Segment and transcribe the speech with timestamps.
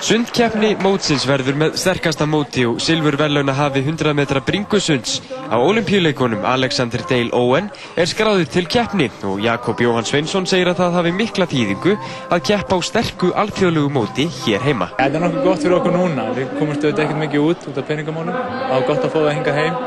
[0.00, 5.18] Sundkeppni mótsins verður með sterkasta móti og Silfur verðlauna hafi 100 metra bringusunds.
[5.52, 7.68] Á olimpíuleikonum Alexander Dale Owen
[8.00, 11.98] er skráðið til keppni og Jakob Jóhann Sveinsson segir að það hafi mikla þýðingu
[12.32, 14.88] að keppa á sterku alþjóðlugu móti hér heima.
[14.96, 16.28] Þetta er nokkuð gott fyrir okkur núna.
[16.38, 18.38] Við komumst auðvitað ekkert mikið út út af peningamónum.
[18.40, 19.82] Það var gott að fá það hinga heim.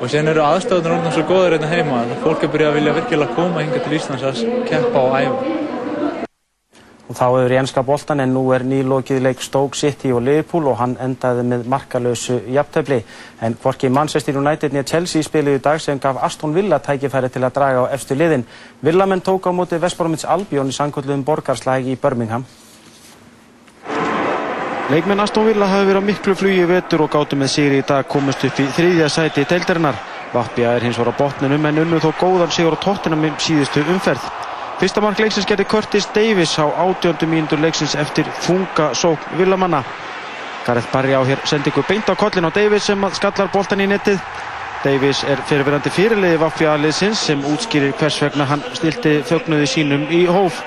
[0.00, 2.02] Og sen eru aðstöðunar orðin svo góður hérna heima.
[2.26, 5.73] Fólk er byrjað að vilja virkilega koma hinga til Íslands að keppa og æfa.
[7.04, 10.70] Og þá hefur í ennska boltan en nú er nýlokið leik Stoke City og Liverpool
[10.70, 13.02] og hann endaði með markalösu jafntöfli.
[13.44, 17.44] En hvorki Manchester United nýja Chelsea spiliði í dag sem gaf Aston Villa tækifæri til
[17.44, 18.46] að draga á efstu liðin.
[18.80, 22.46] Villamenn tók á móti Vestbormins Albion í sannkvöldluðum borgarslægi í Birmingham.
[24.88, 28.08] Leikmenn Aston Villa hafi verið á miklu flugi vetur og gáttu með sigri í dag
[28.08, 30.00] komast upp í þriðja sæti í deildarinnar.
[30.32, 34.24] Vapja er hins var á botninum en unnu þó góðan sigur á tóttinam síðustu umferð.
[34.84, 39.78] Fyrsta mark leiksins gerði Curtis Davis á átjöndu mínundur leiksins eftir funga sókn Villamanna.
[40.66, 44.20] Gareth Barry á hér sendingu beint á kollin á Davis sem skallar boltan í nettið.
[44.84, 50.60] Davis er fyrirverandi fyrirliði Vafja-liðsins sem útskýrir hvers vegna hann stilti þögnuði sínum í hóf.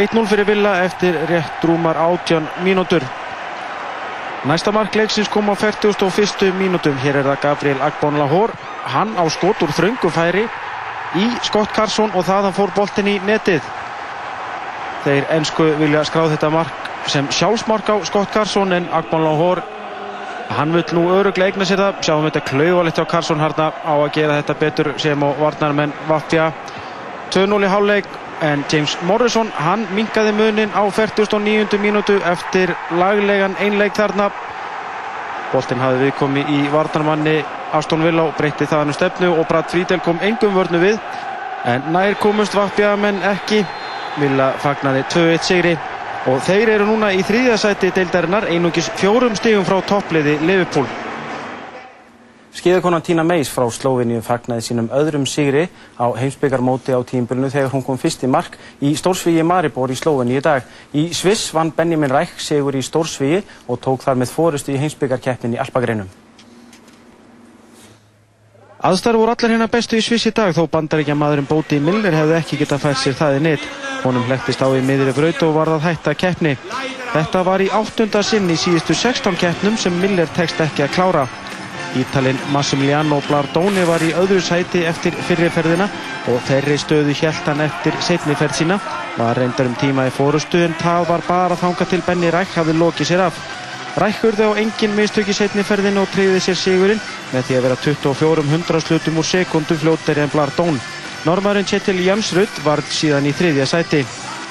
[0.00, 3.04] 1-0 fyrir Villa eftir rétt rúmar átjön mínútur.
[4.48, 6.48] Næsta mark leiksins kom á 41.
[6.56, 6.96] mínútum.
[7.04, 8.56] Hér er það Gabriel Agbonlahor.
[8.88, 10.48] Hann á skot úr þröngufæri
[11.18, 13.62] í Scott Carson og þaðan fór boltin í netið.
[15.04, 19.62] Þeir ennsku vilja skráð þetta mark sem sjálfsmark á Scott Carson en Akban Lahore
[20.52, 24.12] hann vill nú öruglega eigna sér það sjáum þetta klauvalegt á Carson harna á að
[24.16, 26.50] gera þetta betur sem á varnarmenn Vatja
[27.32, 28.08] 2-0 í háluleik
[28.42, 31.78] en James Morrison hann minkaði munin á 49.
[31.80, 34.30] mínútu eftir laglegan einleik þarna
[35.52, 37.36] Boltinn hafði viðkomi í varnarmanni
[37.76, 40.98] Aston Villa og breytti það hann um stefnu og Brad Friedel kom engum vörnu við.
[41.68, 43.62] En nær komust Vapjamenn ekki.
[44.20, 45.76] Villa fagnaði 2-1 sigri.
[46.30, 50.86] Og þeir eru núna í þrýðasæti deildarinnar einungis fjórum stígum frá toppliði Liverpool
[52.52, 57.84] Skíðakonan Tina Meis frá Slóviníu fagnaði sínum öðrum sigri á heimsbyggarmóti á tímbilinu þegar hún
[57.86, 60.66] kom fyrst í mark í Stórsvíi Maribor í Slóviníu í dag.
[60.92, 63.40] Í Sviss vann Benjamin Ræk sigur í Stórsvíi
[63.72, 66.10] og tók þar með fórustu í heimsbyggarkeppnin í Alpagreinum.
[68.84, 72.36] Aðstæður voru allar hérna bestu í Sviss í dag þó bandaríkja maðurinn Bóti Miller hefði
[72.36, 73.68] ekki getað fært sér það í neitt.
[74.02, 76.52] Honum hlektist á í miðri braut og var það hætta keppni.
[77.14, 81.24] Þetta var í áttunda sinn í síðustu 16 keppnum sem Miller tekst ekki að klára.
[81.98, 85.88] Ítalinn Massimiliano Blardoni var í öðru sæti eftir fyrirferðina
[86.32, 88.78] og þeirri stöðu hjælt hann eftir setniferð sína.
[89.18, 92.78] Var reyndar um tíma í fórustu en það var bara þanga til Benny Ræk hafði
[92.78, 93.42] lokið sér af.
[94.00, 97.04] Ræk urði á engin mistök í setniferðinu og treyði sér sigurinn
[97.34, 100.80] með því að vera 24 hundraslutum úr sekundum fljótteri en Blardón.
[101.28, 104.06] Normarinn Kjetil Jansrud var síðan í þriðja sæti.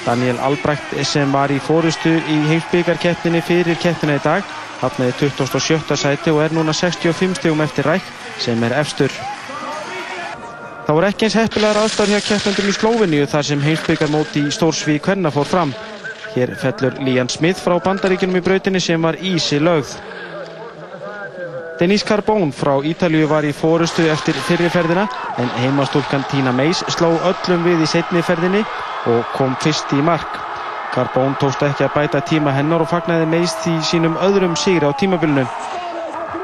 [0.06, 4.46] Daniel Albrecht sem var í fórustu í heimsbyggarkeppninni fyrir keppnina í dag
[4.82, 5.96] hafnaði 27.
[5.96, 8.12] sæti og er núna 65 stegum eftir Ræk
[8.42, 9.14] sem er efstur.
[10.86, 14.98] Það voru ekki eins heppilegar aðstæður hjá keppendum í Slóveníu þar sem heimsbyggarmóti í Stórsví
[15.02, 15.74] Kvenna fór fram.
[16.34, 19.94] Hér fellur Lían Smith frá bandaríkinum í brautinni sem var ísi lögð.
[21.78, 25.06] Denise Carbone frá Ítalju var í fórustu eftir fyrirferðina
[25.38, 28.64] en heimastúlkan Tina Meis sló öllum við í setniferðinni
[29.10, 30.51] og kom fyrst í mark.
[30.92, 34.92] Carbone tókst ekki að bæta tíma hennar og fagnaði Meis því sínum öðrum sigri á
[34.92, 35.46] tímabilinu.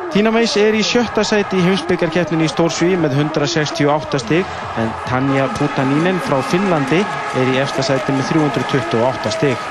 [0.08, 5.50] Tina Meis er í sjötta sæti í heimsbyggjarkeppninni í Stórsví með 168 stig en Tanja
[5.58, 7.02] Putaninen frá Finnlandi
[7.36, 9.68] er í efsta sæti með 328 stig.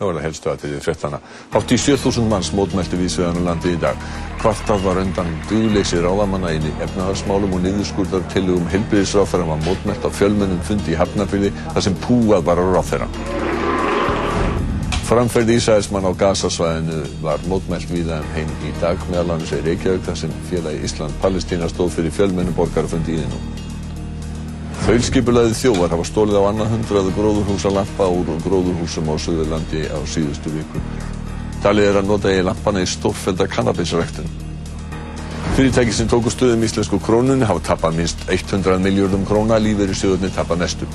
[0.00, 1.18] Það var það helstu aðriðið fréttana.
[1.52, 4.06] Hátt í 7000 manns mótmælti vísveðan á landi í dag.
[4.40, 10.10] Kvartað var undan dugleysi ráðamanna inn í efnahagsmálum og niðurskurðar tillögum heilbriðisráþæra var mótmælt á
[10.16, 13.12] fjölmennum fundi í Hafnarfyrði þar sem púað var á ráþæra.
[15.10, 20.08] Framferði Ísæðismann á Gazasvæðinu var mótmælt víða um heim í dag meðal annars í Reykjavík
[20.08, 23.59] þar sem félagi Ísland-Palestína stóð fyrir fjölmennum borgarafundi í þínum.
[24.80, 30.80] Þaulskipulaði þjóvar hafa stólið á annað hundraðu gróðurhúsalampa úr gróðurhúsum á Suðurlandi á síðustu viku.
[31.60, 34.30] Talið er að nota í lampana í stórfælda kannabisræktun.
[35.58, 40.62] Fyrirtæki sem tóku stöðum íslensku krónunni hafa tapað minst 100 miljardum króna, lífeyri sjöðunni tapað
[40.64, 40.88] mestu.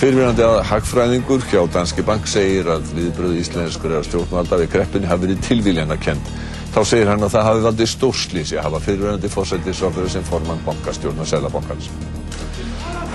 [0.00, 5.28] Fyrirverandi að hagfræðingur hjá Danske Bank segir að viðbröðu íslenskur eða stjórnvalda við kreppunni hafi
[5.28, 6.32] verið tilvíljana kent.
[6.72, 12.21] Þá segir hann að það hafi valdið stórslýsi að hafa fyrirverandi fórsættisráður sem formann bankastjórn.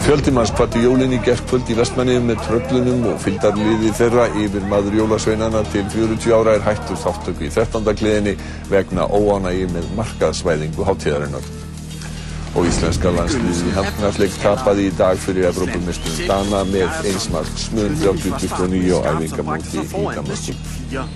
[0.07, 5.65] Fjöldimanns kvatti jólinn í gerðkvöld í vestmannið með tröflunum og fylgdarliði þeirra yfir maður jólasveinana
[5.73, 7.89] til 40 ára er hættur þáttöku í 13.
[7.99, 8.37] kliðinni
[8.71, 11.51] vegna óánægi með markaðsvæðingu hátíðarinnar.
[12.55, 19.03] Og íslenska landsliðið í handknattleik tapaði í dag fyrir Evrópumistunum Dana með einsmarks mun 30-29
[19.03, 21.07] á æfingamóti í Danmörku.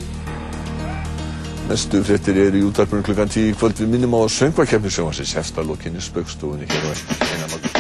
[1.72, 5.38] Næstu fréttir eru í útarpunum klukkan 10 í kvöld við minnum á að söngvakefni sjónvarsins
[5.40, 7.71] hefsta lokinni spöggstofunni hér á eftir.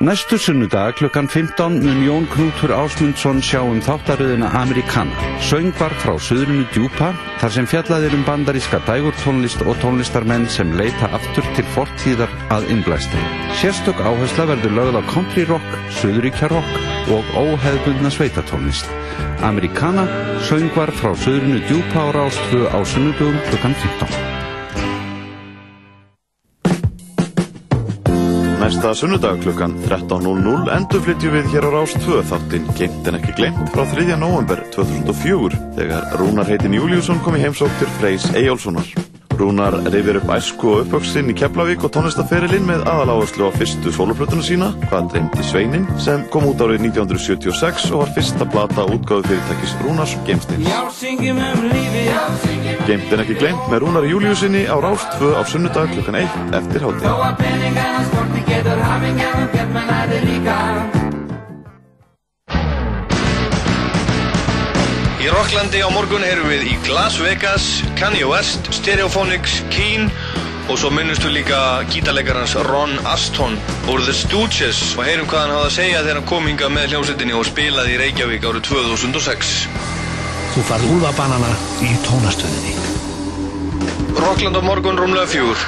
[0.00, 5.12] Næstu sunnudag klukkan 15 mun Jón Knútur Ásmundsson sjá um þáttaröðina Amerikana.
[5.44, 7.10] Söngvar frá Suðrunu djúpa
[7.42, 13.20] þar sem fjallaðir um bandaríska dægurtónlist og tónlistarmenn sem leita aftur til fortíðar að innblæstri.
[13.60, 18.88] Sérstök áhersla verður lögð á country rock, suðuríkja rock og óheðbundna sveitatónlist.
[19.44, 20.08] Amerikana,
[20.48, 24.39] söngvar frá Suðrunu djúpa á Rástfu á sunnudugum klukkan 15.
[28.70, 33.34] Næsta sunnudag klukkan 13.00 endur flytjum við hér á Rás 2 þáttinn Geimt en ekki
[33.40, 34.14] glemt frá 3.
[34.22, 38.94] november 2004 þegar Rúnar heitin Júliusson kom í heimsók til Freys Eyjálssonar.
[39.38, 44.44] Rúnar reyfir upp æsku og uppvöksinn í Keflavík og tónlistaferilinn með aðaláherslu á fyrstu soloplötuna
[44.44, 49.72] sína, Hvað dreymdi Sveinin, sem kom út árið 1976 og var fyrsta plata útgáðu fyrirtækis
[49.84, 50.66] Rúnars Geimstins.
[52.88, 56.28] Geimt en ekki glemt með Rúnar Júliusinni á Rás 2 á sunnudag klukkan 1
[56.60, 57.06] eftir hátíð.
[65.20, 67.64] Í Rocklandi á morgun erum við í Las Vegas,
[67.98, 70.06] Kanye West, Stereophonics, Keen
[70.72, 71.58] og svo minnumst við líka
[71.92, 73.58] gítarleikarans Ron Aston
[73.92, 76.94] úr The Stooges og heyrum hvað hann hafði að segja þegar hann kom hinga með
[76.94, 79.50] hljómsveitinni og spilaði í Reykjavík árið 2006.
[80.54, 81.52] Þú farð úlfabanana
[81.84, 82.72] í tónastöðinni.
[84.16, 85.66] Rockland á morgun rúmlega fjögur.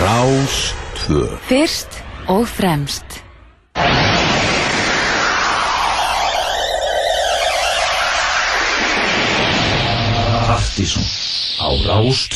[0.00, 0.56] Rás
[1.04, 1.20] 2.
[1.52, 2.00] Fyrst
[2.32, 3.20] og fremst.
[10.62, 11.02] Partíson
[11.58, 12.28] á Rás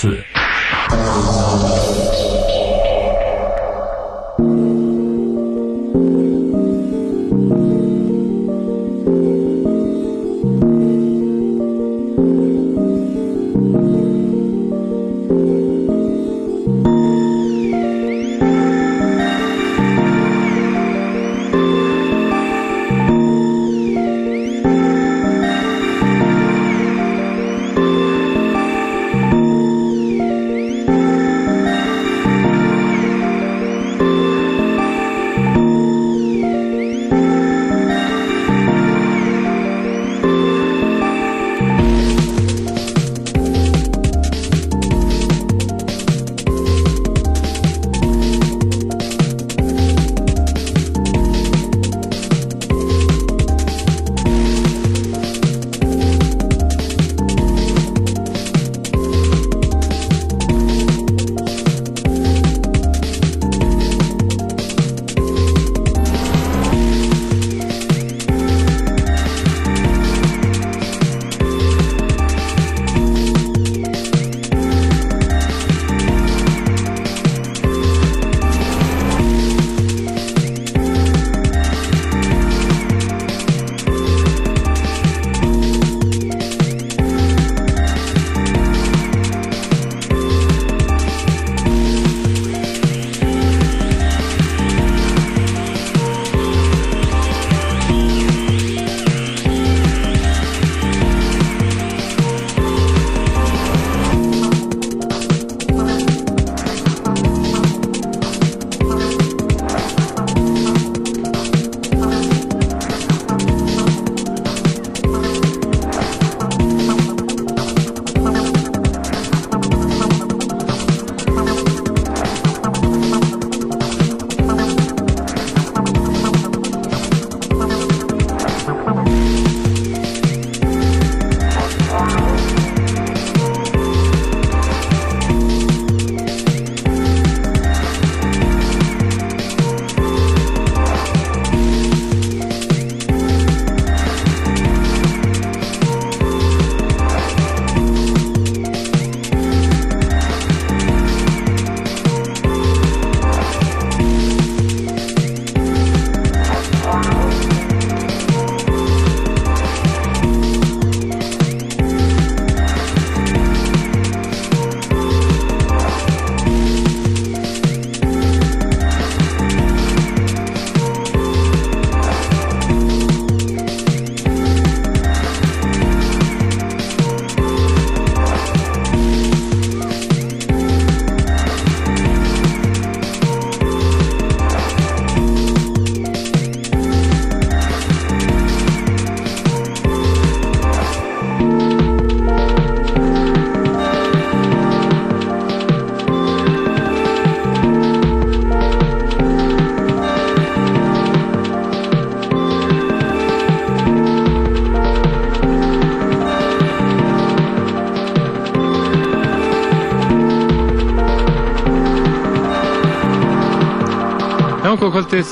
[214.86, 214.90] 2.
[214.92, 215.30] góða kvöldið,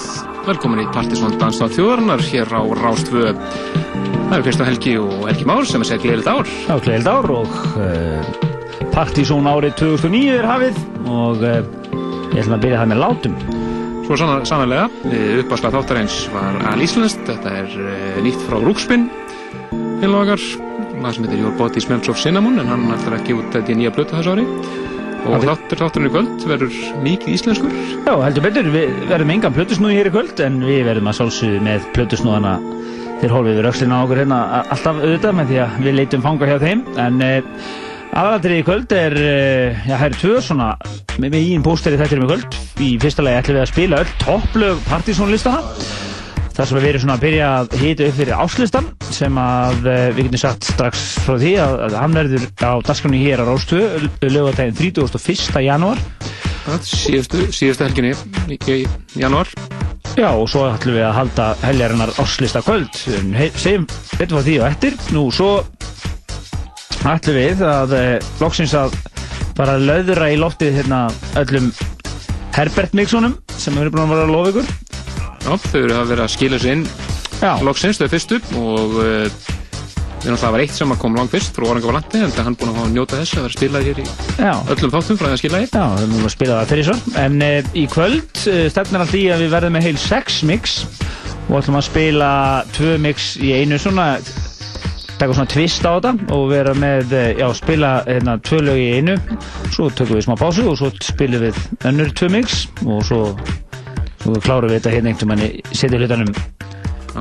[0.48, 3.28] velkomin í Partisón Danstáð þjóðarinnar hér á Rástvö.
[3.30, 6.48] Það eru Kristján Helgi og Helgi Már sem er segið gleðilegt ár.
[6.50, 11.60] Já, gleðilegt ár og uh, Partisón árið 2009 er hafið og uh,
[12.34, 13.36] ég ætlum að byrja það með látum.
[14.08, 14.88] Svo sann, sannlega,
[15.44, 19.06] uppaslega þáttarins var alíslenskt, þetta er uh, nýtt frá Rúkspinn,
[20.02, 20.48] félagar,
[20.98, 23.70] maður sem heitir Your Body Smells of Cinnamon en hann ætlar að gefa út þetta
[23.76, 24.83] í nýja blötu þessu ári.
[25.24, 27.76] Og þáttur þátturinn í kvöld verður mikið íslenskur.
[28.04, 31.60] Já, heldur betur, við verðum engan plötusnúði hér í kvöld en við verðum að sálsuðu
[31.64, 32.52] með plötusnúðana
[33.22, 36.50] þeir hólfið við rökslina á okkur hérna alltaf auðvitað með því að við leitum fanga
[36.50, 36.84] hjá þeim.
[37.00, 37.68] En uh,
[38.12, 40.70] aðalatrið í kvöld er, uh, já, það eru tvö svona
[41.24, 42.58] með, ín pósteri þetta um í kvöld.
[42.84, 45.64] Í fyrsta lagi ætlum við að spila öll topplög partysónlistana
[46.54, 50.00] þar sem við erum svona að byrja að hita upp fyrir áslistan sem að uh,
[50.16, 53.80] við getum sagt strax frá því að, að hann verður á dasgrunni hér á Róstu
[54.26, 55.62] lögadaginn 31.
[55.64, 56.02] janúar
[56.82, 58.14] síðustu, síðustu helginni
[58.48, 58.84] í, í
[59.20, 59.50] janúar
[60.14, 62.92] Já, og svo ætlum við að halda heljarinnar áslista kvöld.
[62.94, 64.98] Segjum betur frá því og eftir.
[65.10, 65.48] Nú, svo
[67.10, 68.94] ætlum við að eh, loksins að
[69.58, 71.00] bara löðra í loftið hérna
[71.40, 71.72] öllum
[72.54, 74.70] Herbert Mixonum sem hefur búin að vera að lofa ykkur.
[75.44, 76.86] Já, þau eru að vera að skila sér inn.
[77.64, 79.42] Loksins, þau fyrstu og uh,
[80.24, 82.78] við náttúrulega var eitt sem kom langt fyrst frá Orangavalandi, en það hann búin að
[82.78, 84.06] fá að njóta þess að vera spilað hér í
[84.38, 84.52] Já.
[84.72, 85.74] öllum þáttum frá því að skila hér.
[85.74, 86.96] Já, við múum að spila það fyrir svo.
[87.20, 90.78] En e, í kvöld e, stefnir allt í að við verðum með heil 6 mix
[91.44, 92.32] og ætlum að spila
[92.78, 94.08] 2 mix í einu svona
[95.18, 99.18] taka svona twist á þetta og vera með, já, spila hérna 2 lög í einu
[99.68, 103.22] svo tökum við smá pásu og svo spilum við önnur 2 mix og svo,
[104.24, 106.54] svo klárum við þetta hérna einhvern veginn setja hlutanum Akkurat.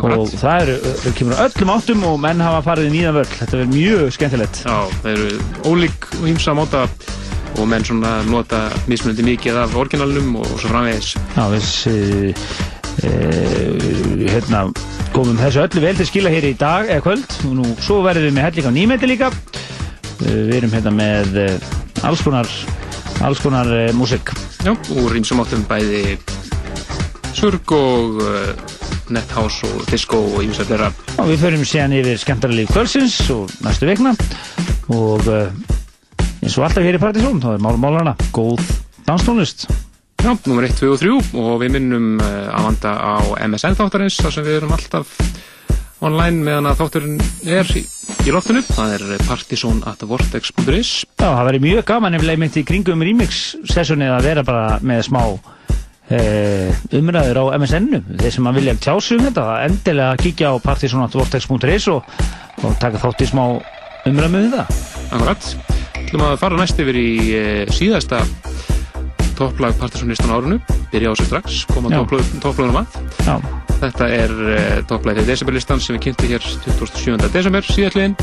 [0.01, 0.71] Og það
[1.03, 3.29] þau kemur á öllum áttum og menn hafa farið í nýðan völl.
[3.33, 4.61] Þetta verður mjög skemmtilegt.
[4.65, 5.27] Já, það eru
[5.69, 6.83] ólík og hýmsa móta
[7.53, 11.13] og menn svona nota mismunandi mikið af orginalnum og svo framvegis.
[11.35, 11.67] Já, við
[13.03, 13.13] e,
[14.33, 14.65] hérna,
[15.13, 17.39] komum þessu öllu vel til skila hér í dag eða kvöld.
[17.49, 19.33] Og nú svo verðum við með helling á nýmeti líka.
[20.23, 21.43] E, við erum hérna með
[22.03, 22.49] alls konar
[23.23, 24.33] alls konar músik
[24.63, 26.17] Já, úr hýmsa mótum bæði
[27.35, 28.21] surg og
[29.03, 30.91] uh, nethouse og disco og hýmsa þeirra.
[31.17, 34.15] og við förum síðan yfir skemmtara líf kvöldsins og næstu vikna
[34.93, 35.39] og e,
[36.43, 38.61] eins og alltaf hér í Partisón þá er málmálana góð
[39.07, 39.67] danstónlist
[40.23, 44.21] Já, nummer 1, 2 og 3 og við minnum uh, að vanda á MSN þáttarins
[44.23, 45.17] þar sem við erum alltaf
[46.03, 47.83] online meðan að þátturinn er í,
[48.27, 48.61] í loftinu.
[48.67, 54.29] Það er partysón.vortex.is Já, það væri mjög gaman ef leiðmynd í kringum remix sessónið að
[54.29, 55.21] vera bara með smá
[56.11, 56.19] e,
[56.97, 62.17] umræður á MSN-u þeir sem að vilja tjásu um þetta endilega kíkja á partysón.vortex.is og,
[62.63, 63.45] og taka þátt í smá
[64.09, 65.49] umræðum um þetta Akkurat.
[65.93, 68.21] Þú ætlum að fara næst yfir í uh, síðasta
[69.37, 70.57] topplag partysónistan á árunu.
[70.93, 71.91] Byrja á sig strax, koma
[72.41, 72.97] topplagunum að.
[73.25, 73.35] Já.
[73.83, 74.57] Þetta er uh,
[74.89, 77.29] topplagið desemberlistan sem við kynntum hér 27.
[77.33, 78.17] desember síðallin.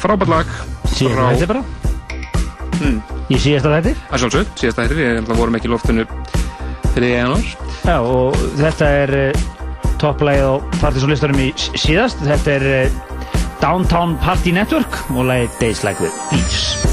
[0.00, 0.58] Frábært lag.
[0.94, 1.64] Síðasta þættir bara?
[2.78, 3.17] Hmm.
[3.28, 4.02] Í síðasta þættir?
[4.08, 6.06] Það sjálfsög, síðasta þættir, ég ætla að vorum ekki loftinu
[6.94, 7.50] fyrir januar.
[7.84, 9.46] Já, og þetta er uh,
[10.00, 13.24] topplægið á partysónlistanum í síðast þetta er uh,
[13.62, 16.87] Downtown Party Network og lægið Days Like the Beach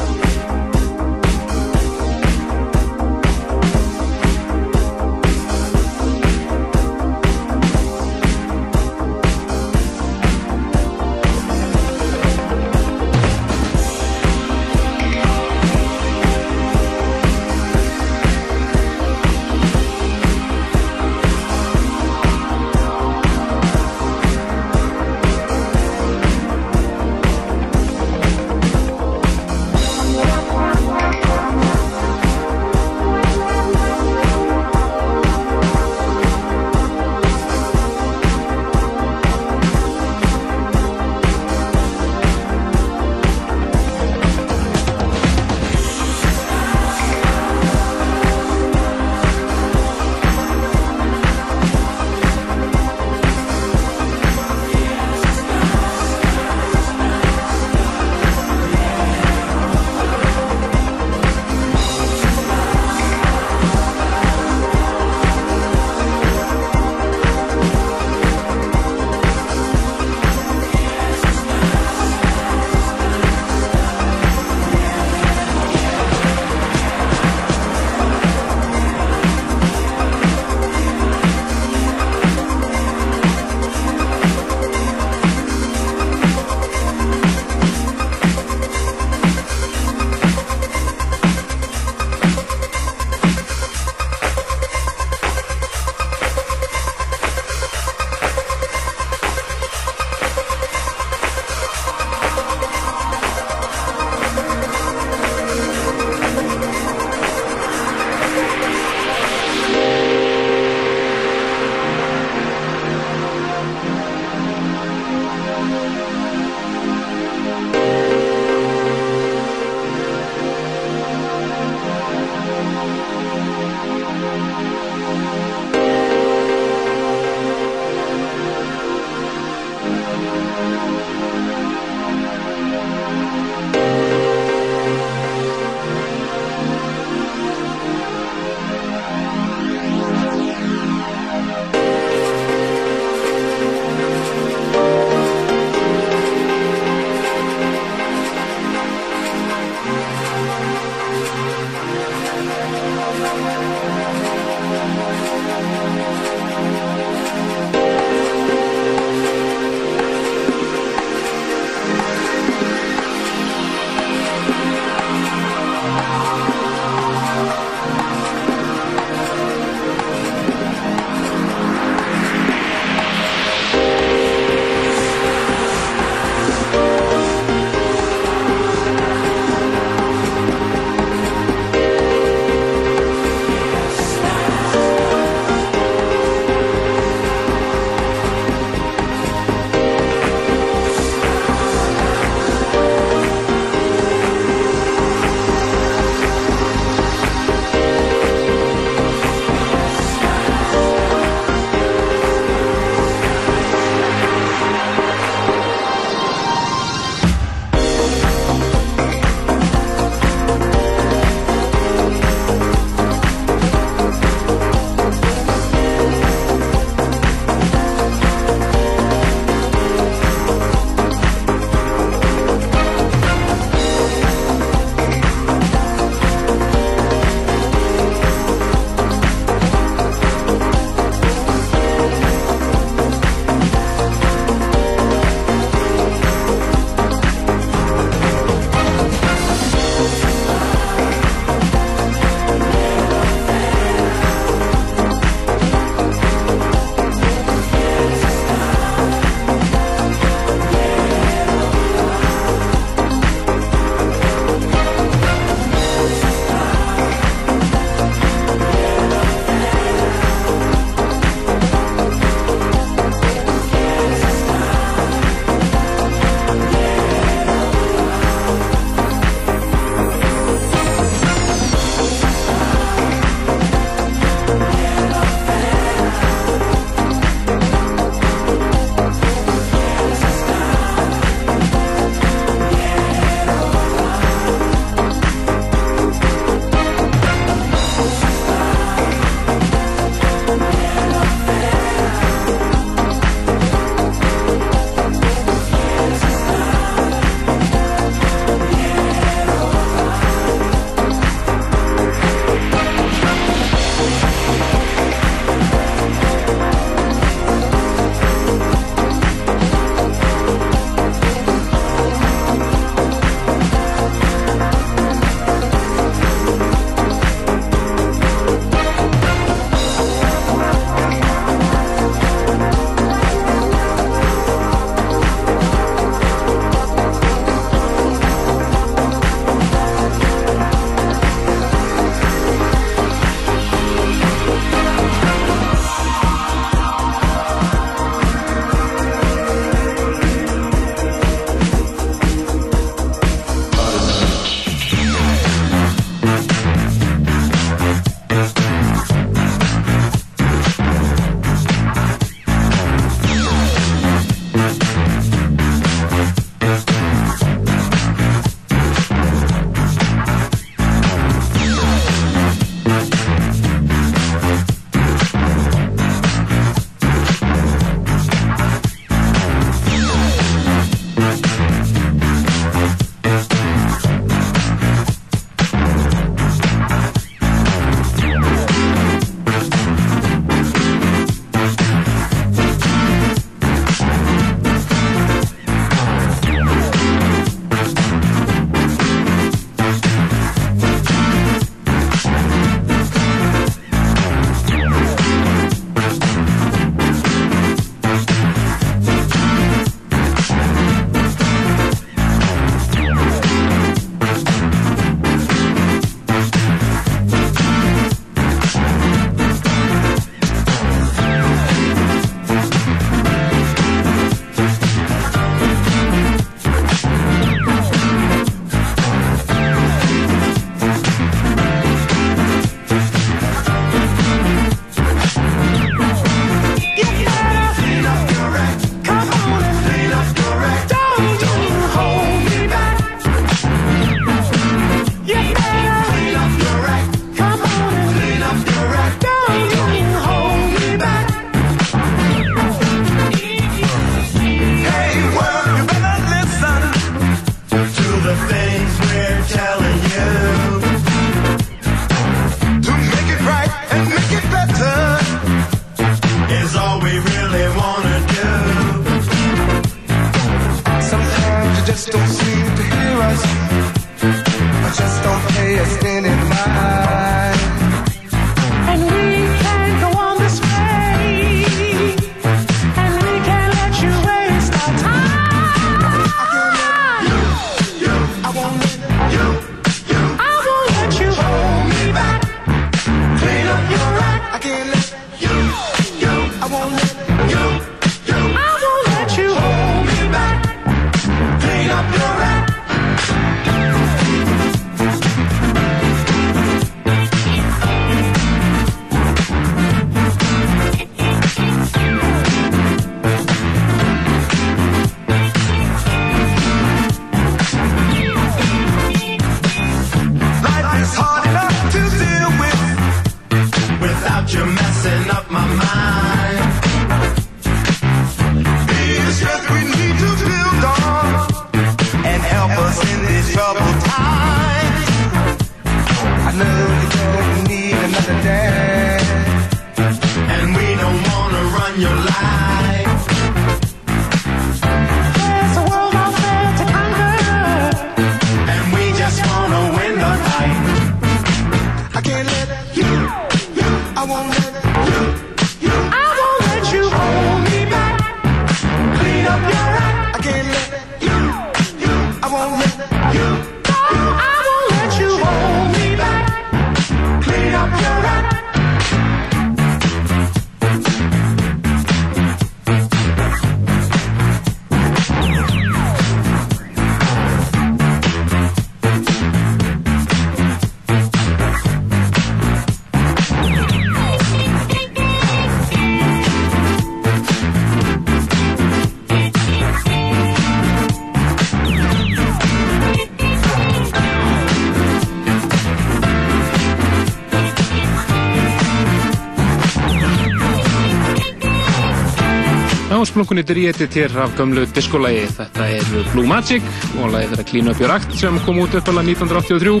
[593.38, 595.44] plunkunni dríeti til af gamlu diskolagi.
[595.54, 596.82] Þetta er Blue Magic
[597.20, 600.00] og lagið þeirra Clean Up Your Act sem kom út uppfalla 1983.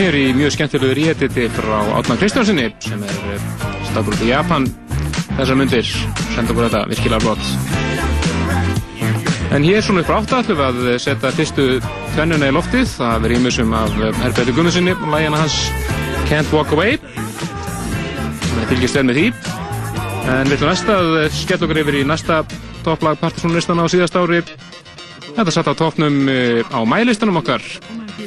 [0.00, 3.44] Hér í mjög skemmtilegu dríeti til frá Átnar Kristjánssoni sem er eh,
[3.92, 4.66] staðgrúti í Japan.
[5.36, 7.44] Þessar myndir senda okkur þetta virkilega blott.
[9.54, 11.68] En hér svona upp á áttallum að setja fyrstu
[12.16, 12.88] tvennuna í loftið.
[12.96, 15.60] Það er ímjössum af eh, Herberti Gunnarssoni og lagið hans
[16.26, 16.98] Can't Walk Away.
[17.06, 19.55] Það er fylgjast vel með því.
[20.26, 22.40] En við ætlum næsta að eh, skella okkur yfir í næsta
[22.82, 24.40] topplag partysónlistana á síðast ári.
[25.36, 27.62] Þetta satt á toppnum eh, á mælistanum okkar.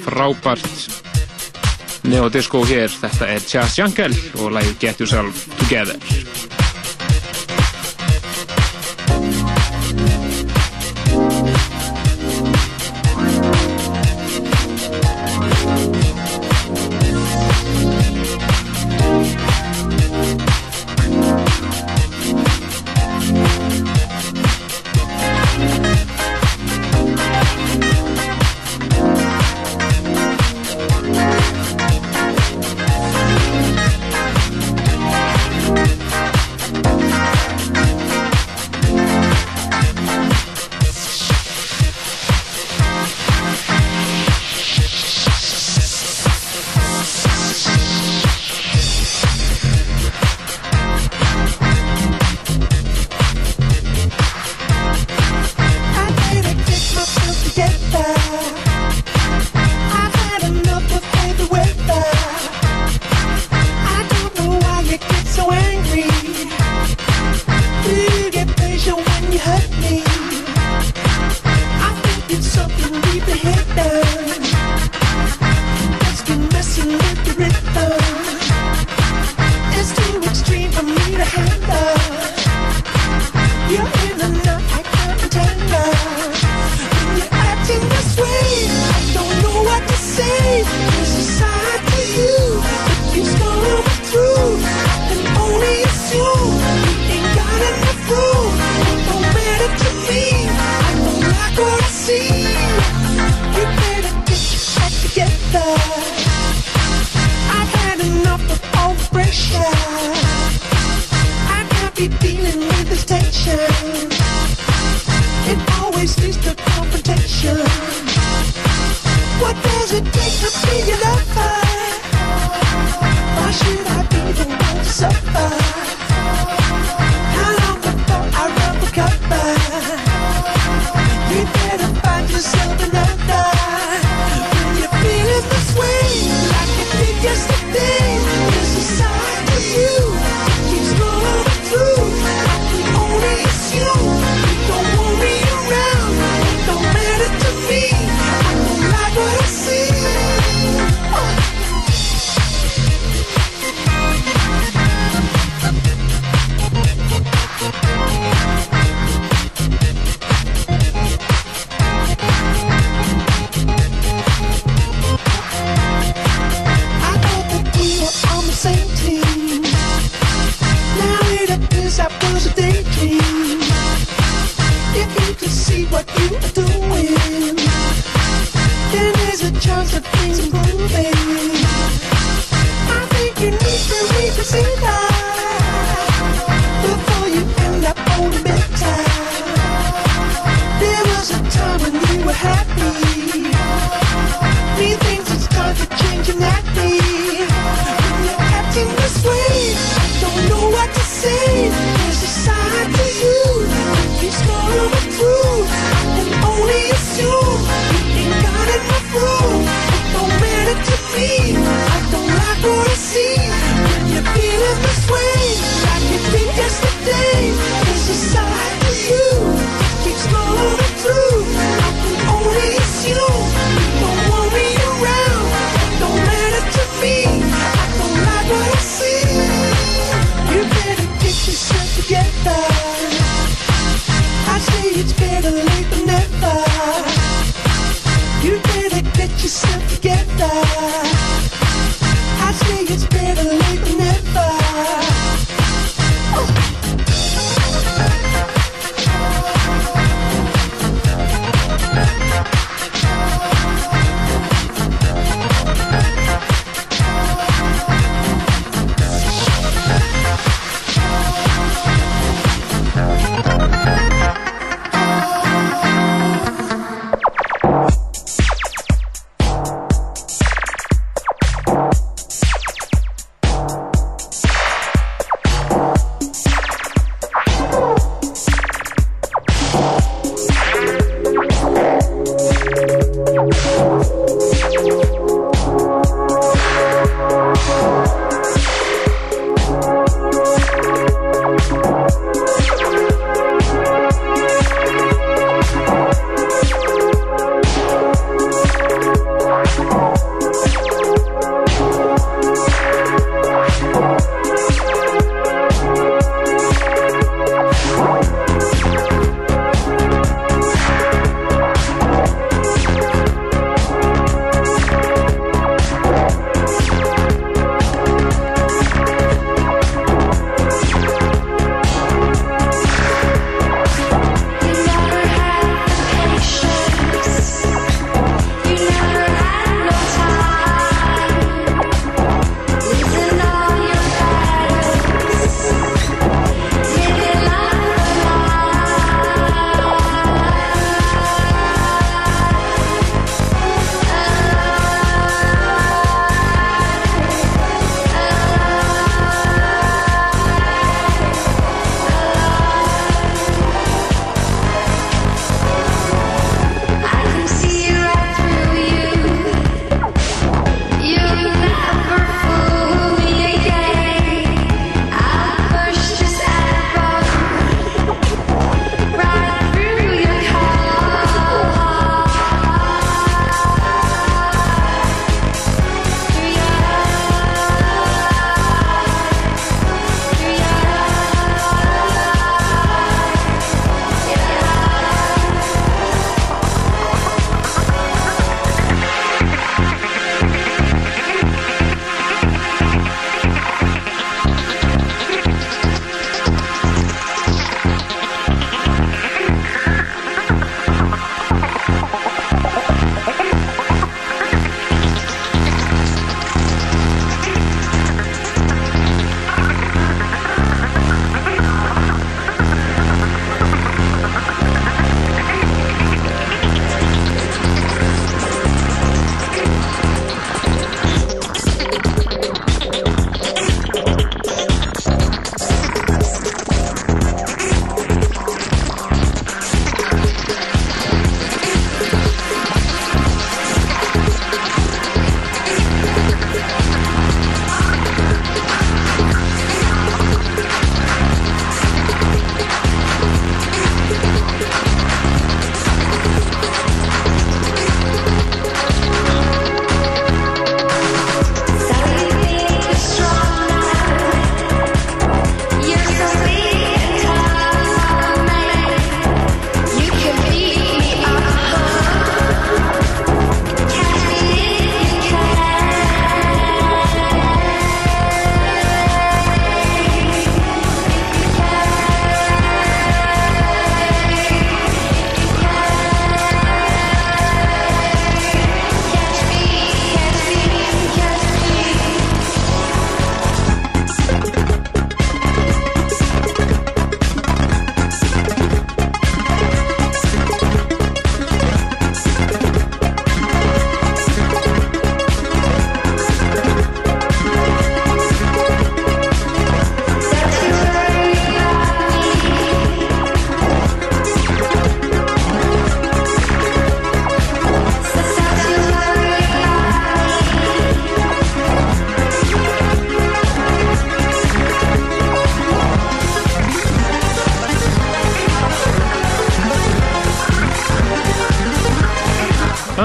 [0.05, 0.69] Frábært
[2.07, 2.87] neodisco hér.
[2.87, 6.58] Þetta er Chas Jankel og lægið Get Yourself Together.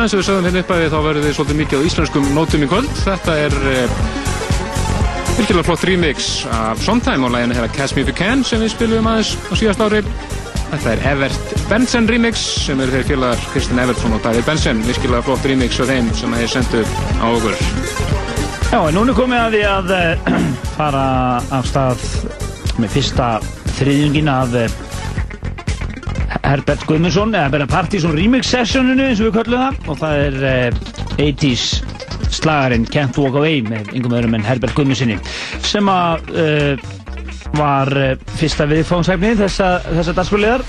[0.05, 2.65] Eins og við sögðum hérna upp að þá verður þið svolítið mikið á íslenskum nótum
[2.65, 2.91] í kvöld.
[3.01, 3.55] Þetta er
[5.39, 8.75] virkilega flott remix af Sondheim og læginu hérna Catch Me If You Can sem við
[8.75, 10.03] spilum aðeins á síðast ári.
[10.75, 14.85] Þetta er Evert Benson remix sem eru þeir félagar Kristinn Evertsson og David Benson.
[14.85, 17.57] Virkilega flott remix af þeim sem þeir sendu á okkur.
[18.69, 20.41] Já, en núna er komið að því að uh,
[20.77, 21.07] fara
[21.61, 22.09] af stað
[22.83, 23.31] með fyrsta
[23.79, 24.83] þriðjungin af uh,
[26.45, 29.79] Herbert Guðmundsson, eða bara Partizón Remix Sessioninu eins og við kallum það.
[29.89, 30.83] Og það er uh,
[31.17, 31.65] 80's
[32.35, 35.17] slagarinn Can't Walk Away með yngum öðrum en Herbert Guðmundssoni
[35.65, 36.87] sem að uh,
[37.57, 40.65] var uh, fyrsta viðfóðsæfni þessa, þessa dagsfóliðar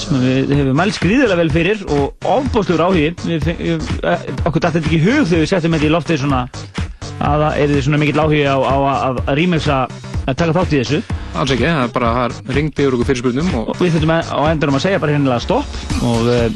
[0.00, 3.08] sem við hefum mælst gríðilega vel fyrir og ofbóðsluður áhugi.
[3.26, 6.44] Uh, okkur dætti ekki hug þegar við settum þetta í loftið svona
[7.20, 9.80] að það er svona mikill áhugi á, á að, að remixa
[10.30, 11.02] að taka þátt í þessu
[11.38, 14.30] Alls ekki, það er bara það ringdi yfir okkur fyrirspurnum og og við þurfum að-
[14.34, 15.66] á endanum að segja bara hennilega stopp
[16.02, 16.48] og, uh,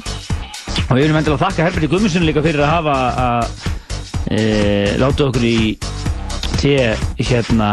[0.89, 3.71] og við viljum endilega þakka Herberti Guðmundsson líka fyrir að hafa að
[4.35, 5.79] e, láta okkur í
[6.59, 6.75] te
[7.21, 7.71] hérna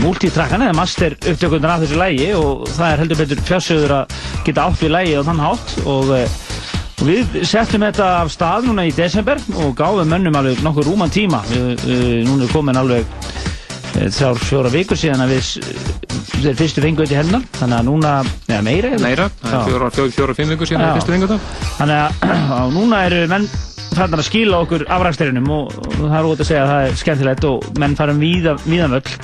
[0.00, 4.16] multitrackana eða master upptökundan af þessu lægi og það er heldur betur fjársögur að
[4.46, 6.22] geta átt við lægi á þann hátt og, e,
[7.00, 11.10] og við settum þetta af stað núna í desember og gáðum mönnum alveg nokkur rúman
[11.12, 11.42] tíma.
[11.50, 13.04] Við, e, núna er komin alveg
[13.94, 15.58] þrjár fjóra vikur síðan að við s-
[16.40, 18.12] þeir fyrstu fengu þetta í hennar þannig að núna,
[18.48, 20.88] eða meira meira, fjóra, fjóra, fjóra, fimm vikur síðan Já.
[20.92, 21.66] er fyrstu vingu þetta.
[21.80, 23.48] Þannig að núna eru menn
[23.90, 26.98] færðan að skila okkur afræksturinnum og, og það er út að segja að það er
[27.02, 29.16] skemmtilegt og menn farum víða, víðan völl.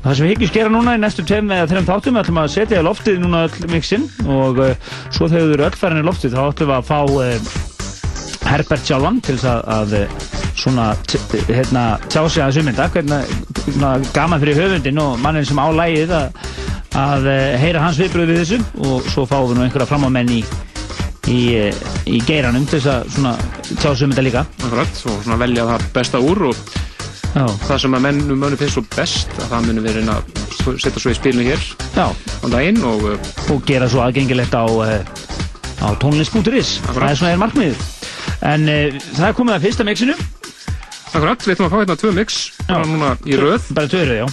[0.00, 2.52] Það sem við hyggjum skera núna í næstu tveim eða þreim þáttum við ætlum að
[2.54, 4.70] setja í loftið núna öll mixin og uh,
[5.12, 7.50] svo þegar þau eru öll farin í loftið þá ætlum við að fá uh,
[8.50, 10.16] Herbert sjálfan til að, að uh,
[10.58, 10.88] svona
[11.48, 12.88] hérna, tjá sig um þetta.
[12.96, 13.36] Hvernig
[13.66, 16.42] svona, gaman fyrir höfundin og mannin sem á lægið að,
[16.98, 18.60] að uh, heyra hans viðbröð við þessu.
[18.88, 20.42] Og svo fáum við nú einhverja framámenn í
[21.30, 23.34] í, eh, í geiranum til þess að svona
[23.70, 24.44] tjá sig um þetta líka.
[24.64, 26.62] Akkurat, og svona velja það besta úr og
[27.30, 27.46] Já.
[27.68, 31.12] það sem að mennum mönnum finnst svo best að það munum reyna að setja svo
[31.12, 31.62] í spilinu hér
[31.94, 32.06] Já.
[32.10, 33.06] á daginn og
[33.54, 35.02] og gera svo aðgengilegt á, eh,
[35.78, 37.99] á tónlist.is það er svona er markmiðið
[38.52, 40.18] en uh, það er komið að fyrsta mixinu.
[41.10, 42.36] Akkurat, við ætlum að fá hérna tvö mix
[42.68, 43.72] bara núna í röð.
[43.74, 44.26] bara tvö röð, já.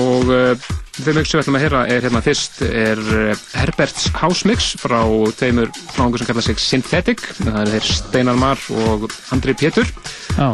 [0.00, 4.06] Og uh, þau mix sem við ætlum að heyra er hérna fyrst er uh, Herberts
[4.16, 5.02] House Mix frá
[5.36, 5.68] tveimur
[5.98, 7.26] náðungur sem kalla sig Synthetic.
[7.42, 9.92] Það er þeir Steinar Mar og Andri Pétur.
[10.38, 10.48] Já.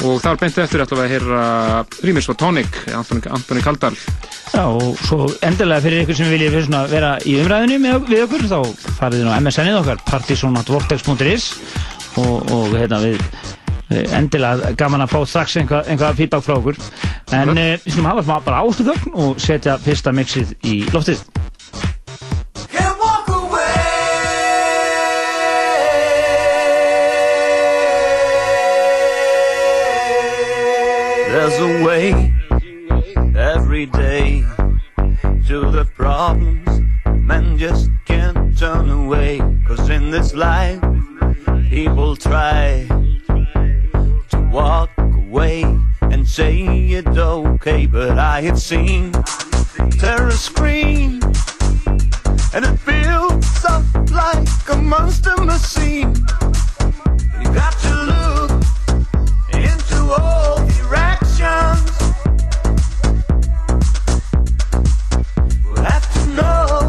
[0.00, 1.40] og þar beintu eftir ætlum við að heyra
[2.02, 3.94] remix frá Tonic, Antoni, Kaldal.
[4.50, 8.58] Já, og svo endilega fyrir ykkur sem viljið vera í umræðinu með, við okkur þá
[8.98, 11.50] farið þið á MSN-ið okkar partysonatvortex.is
[12.18, 13.20] og, og hérna við
[13.90, 16.80] endilega gaman að fá strax einhvað, einhvað feedback frá okkur.
[17.34, 21.26] En uh, við skulum hafa smá bara ástu þögn og setja fyrsta mixið í loftið.
[31.30, 32.34] There's a way
[33.36, 34.42] every day
[35.46, 36.60] to the problems
[37.30, 39.38] men just can't turn away.
[39.66, 40.80] Cause in this life,
[41.70, 42.84] people try
[44.28, 45.62] to walk away
[46.00, 46.64] and say
[46.98, 47.86] it's okay.
[47.86, 49.12] But I have seen
[49.92, 51.20] terror scream,
[52.52, 56.12] and it feels up like a monster machine.
[57.40, 58.50] You got to look
[59.54, 61.90] into all directions.
[65.64, 66.79] We have to know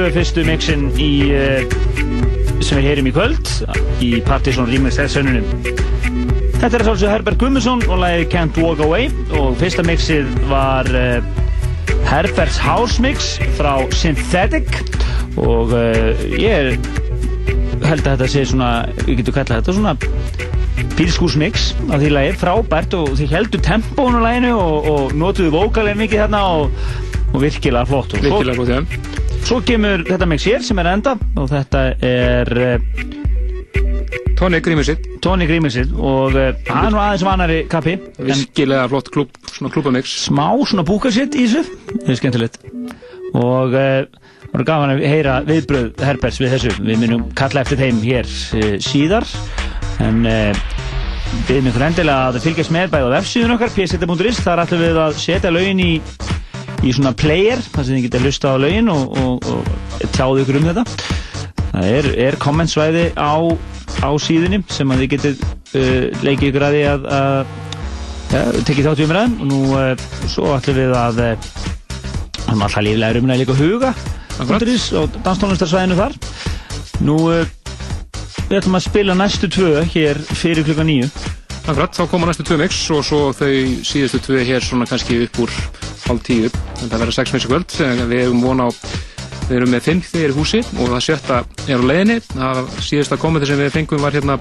[0.00, 1.60] tvö fyrstu mixin í, uh,
[2.64, 3.50] sem við heyrim í kvöld
[4.00, 5.44] í Partisan Remix S-sönunum.
[6.54, 11.20] Þetta er svolítið Herbert Gummason og lagið Can't Walk Away og fyrsta mixið var uh,
[12.08, 14.72] Herberts House Mix frá Synthetic
[15.36, 16.80] og uh, ég
[17.84, 18.72] held að þetta sé svona,
[19.02, 19.94] við getum kallað þetta svona
[20.96, 26.24] bílskúsmix af því lagi, frábært og þið heldur tempónu laginu og, og notuðu vókalinn mikið
[26.24, 26.90] þarna og,
[27.34, 28.99] og virkilega flott og Virkilega flott, já.
[29.50, 33.00] Svo kemur þetta mix hér sem er enda og þetta er uh,
[34.38, 39.72] Tony Grímursitt Tony Grímursitt og uh, hann nú aðeins vanari kappi Virkilega flott klub, svona
[39.74, 41.80] klubamix Smá svona búkasitt í þessu.
[41.96, 42.60] Það er skemmtilegt.
[43.40, 44.06] Og uh,
[44.52, 46.76] var gaman að heyra viðbröð Herberts við þessu.
[46.86, 48.30] Við munum kalla eftir þeim hér
[48.86, 49.26] síðar.
[49.98, 50.22] En
[51.50, 55.22] byrjum ykkur endilega að fylgjast með bæði á websíðun okkar pseta.is þar ætlum við að
[55.26, 55.92] setja lögin í
[56.86, 60.60] í svona player þar sem þið getið hlusta á lögin og, og, og tjáðu ykkur
[60.60, 60.84] um þetta.
[61.70, 63.34] Það er, er kommentsvæði á,
[64.02, 67.52] á síðunni sem að þið getið uh, leikið ykkur að því að, að
[68.30, 69.36] ja, tekið þátt í umræðum.
[69.36, 71.48] Og nú uh, svo ætlum við að uh,
[72.48, 73.94] hann alltaf líflega umræði líka huga
[74.40, 74.68] Akkurat.
[74.96, 76.16] og danstónlistarsvæðinu þar.
[77.04, 77.44] Nú uh,
[78.50, 81.10] við ætlum að spila næstu tvö hér fyrir klukka nýju
[81.68, 83.52] Akkurat, þá koma næstu tvö mix og svo þau
[83.86, 85.52] síðustu tvö hér svona kannski upp úr
[86.08, 87.76] hálf tíu, en það verður sex mix í kvöld
[88.10, 88.68] við hefum von á,
[89.48, 92.18] við erum með fimm þegar í húsi og það sjötta er á leiðinni.
[92.32, 94.38] Það síðasta komandi sem við fengum var hérna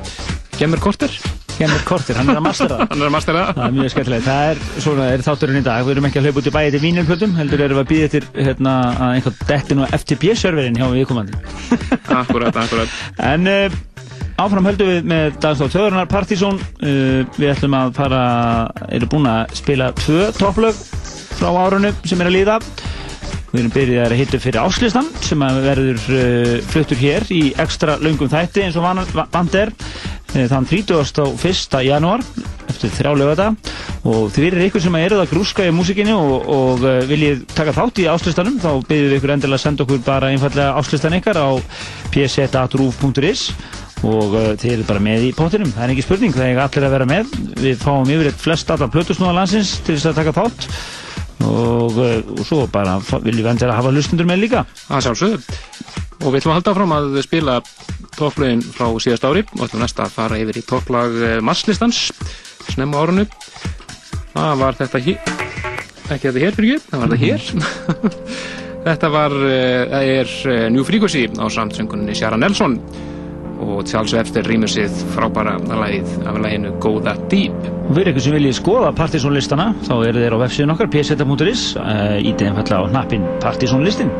[0.59, 1.13] Gemmer Korter.
[1.59, 2.77] Gemmer Korter, hann er að mastera.
[2.89, 3.41] Hann er að mastera.
[3.51, 5.83] Það er mjög skemmtilegt, það er svona, er þátturinn í dag.
[5.83, 8.09] Við erum ekki að hlaupa út í bæði til vínilpöldum heldur erum við að býða
[8.13, 11.41] til hérna að einhvern dettin og FTP-serverinn hjá viðkomandi.
[12.19, 13.75] Akkurat, akkurat En uh,
[14.39, 18.23] áfram höldum við með Dagstáð Töðurnar Partizón uh, Við ætlum að fara,
[18.95, 20.79] eru búin að spila tvö topplög
[21.39, 22.59] frá árunum sem er að líða.
[23.49, 28.29] Við erum byrjað að hitta fyrir áslistan sem verður uh, fluttur hér í ekstra löngum
[28.29, 29.01] þætti eins og van,
[29.33, 31.79] vand er uh, þann 31.
[31.87, 32.21] janúar
[32.69, 33.47] eftir þrjá lögata
[34.05, 37.73] og þið verður ykkur sem eruð að grúska í músikinni og, og uh, viljið taka
[37.79, 41.41] þátt í áslistanum þá byrjum við ykkur endilega að senda okkur bara einfallega áslistan ykkar
[41.41, 41.49] á
[42.13, 43.49] pset.ruf.is
[44.05, 45.73] og þið eru bara með í pottinum.
[45.75, 47.33] Það er ekki spurning, það er allir að vera með.
[47.59, 50.67] Við fáum yfir eitt flest allar plötusnúða landsins til þess að taka þátt
[51.45, 54.65] og, uh, og svo bara viljum við endilega hafa lustundur með líka.
[54.87, 55.59] Það sjálfsögðu.
[56.19, 57.57] Og við ætlum að halda áfram að spila
[58.17, 61.15] topplögin frá síðast ári og ætlum næsta að fara yfir í topplag
[61.45, 62.09] masslistans
[62.73, 63.23] snemma árunnu
[64.33, 65.31] það var þetta hér
[66.09, 67.41] ekki þetta hér fyrir ekki, það var þetta hér.
[68.79, 70.29] Þetta var það er
[70.71, 72.77] New Frequency á samtsöngunni Sjara Nelson
[73.59, 77.55] og Charles Webster rýmur sér frábæra lagið af laginu That Deep
[77.89, 82.19] og fyrir ykkur sem viljið skoða partysónlistana þá eru þeir á websíðun okkar pseta.is uh,
[82.21, 84.13] ítið einfallega á hnappin partysónlistin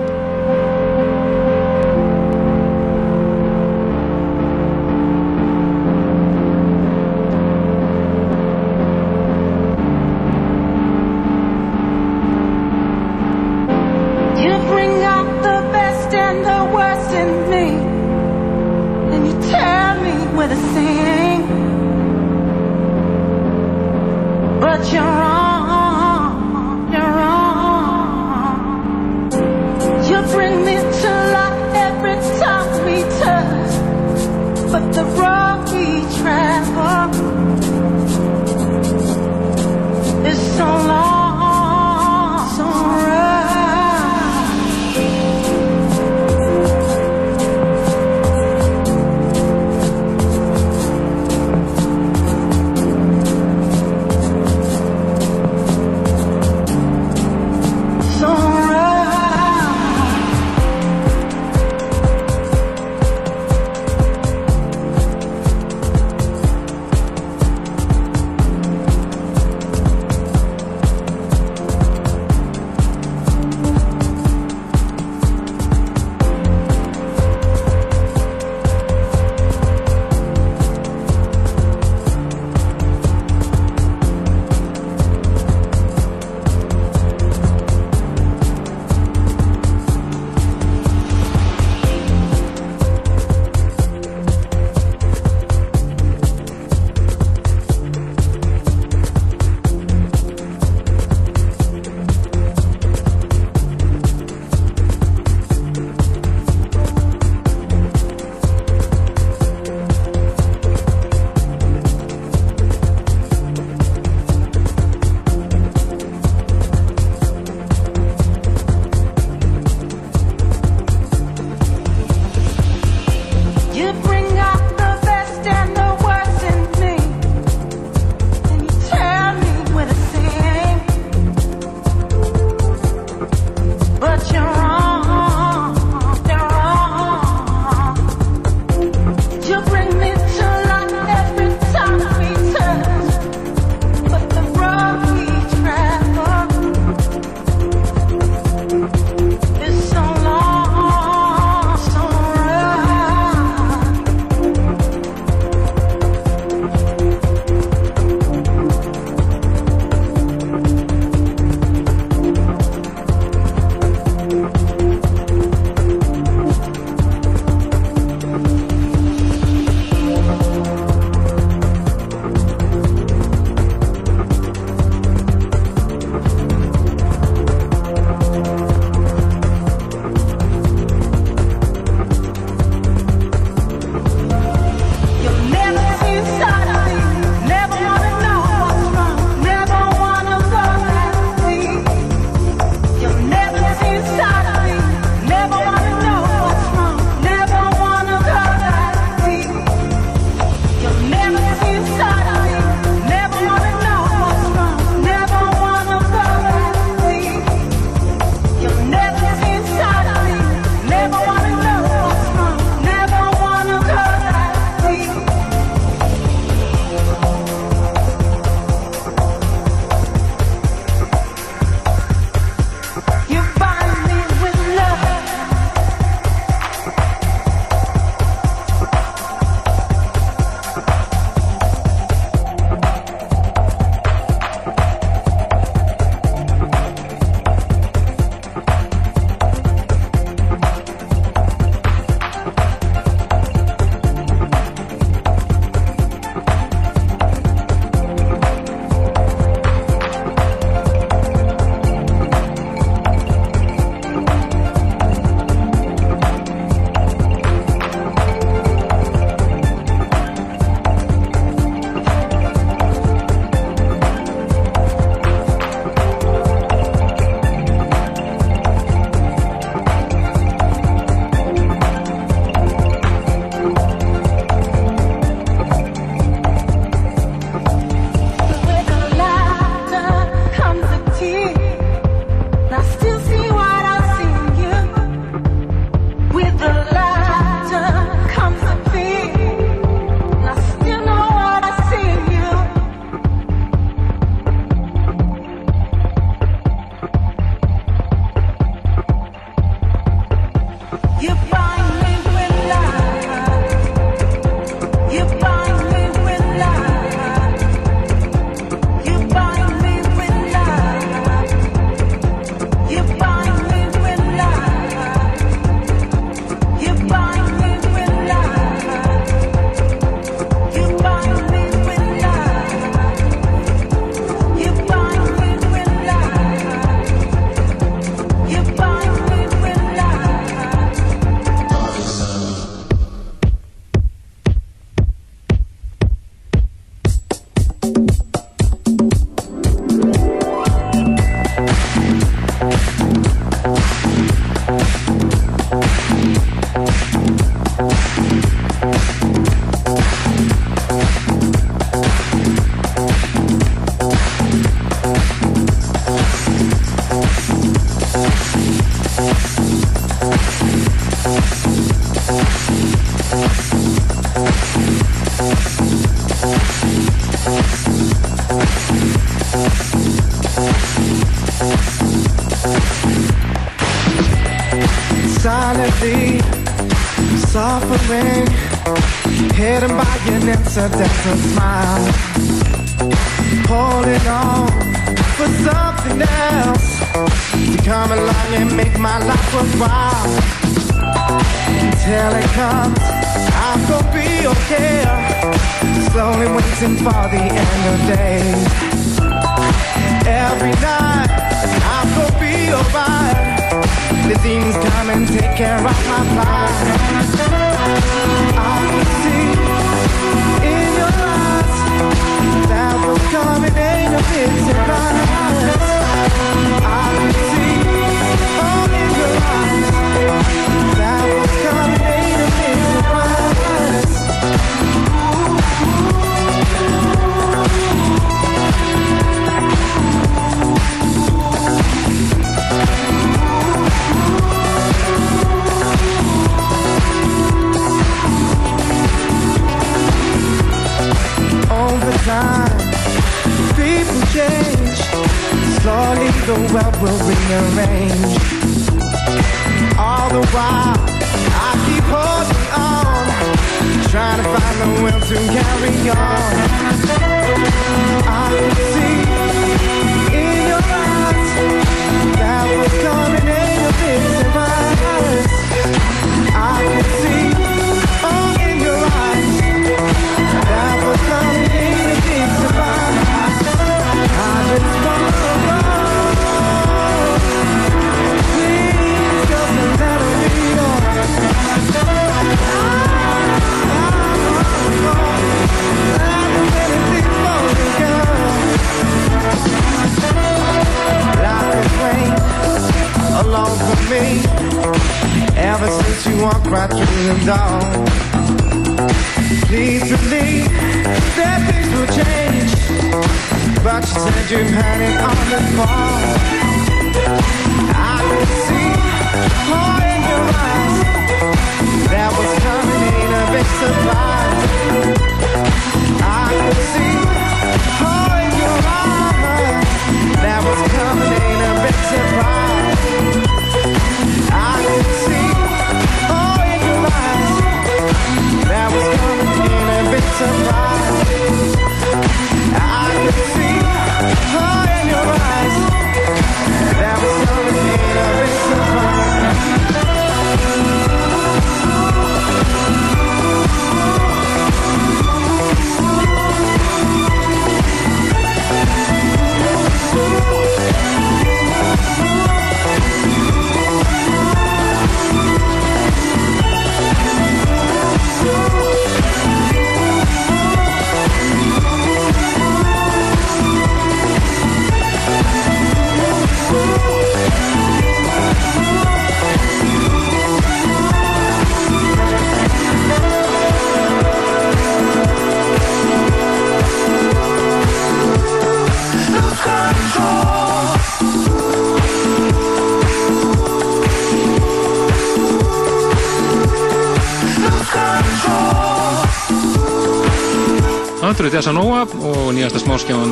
[591.49, 593.31] Það eru Desanova og nýjasta smáskján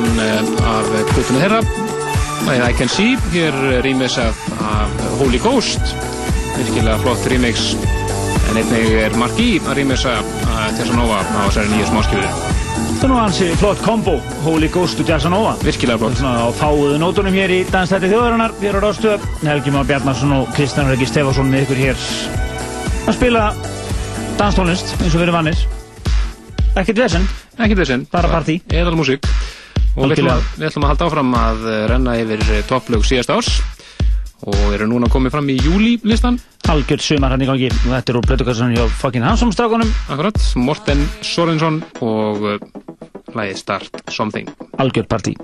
[0.66, 3.54] af kvötunni þeirra Það er I Can See, hér
[3.84, 4.40] rýmis af
[5.20, 5.92] Holy Ghost
[6.56, 7.76] virkilega flott remix
[8.48, 10.16] en einnig er Mark E að rýmisa
[10.80, 12.34] Desanova á þessari nýja smáskjöfu
[12.88, 15.54] Þetta er nú hansi flott kombo, Holy Ghost og Jazzanova.
[15.62, 16.18] Virkilega flott.
[16.18, 19.26] Svona á fáuðu nótunum hér í Dansstætti þjóðarinnar, hér á Rástöð.
[19.46, 22.06] Helgi Már Bjarnarsson og Kristján Regi Stefánsson með ykkur hér
[23.06, 23.50] að spila
[24.40, 25.68] danstónlist eins og við erum vannir.
[26.74, 27.30] Ekkert vesen.
[27.58, 28.06] Ekkert vesen.
[28.12, 28.60] Bara partí.
[28.70, 29.26] Eðal músík.
[29.98, 33.58] Og við ætlum, að, við ætlum að halda áfram að renna yfir topplög síðast árs
[34.46, 36.38] og eru núna komið fram í júli listan.
[36.70, 39.90] Algjörð sumar hann í gangi og þetta er úr blötukassan hjá fucking Hansson strákunum.
[40.12, 42.58] Akkurat, Morten Sorensson og uh,
[43.34, 44.52] lagið Start Something.
[44.78, 45.34] Algjörð partí.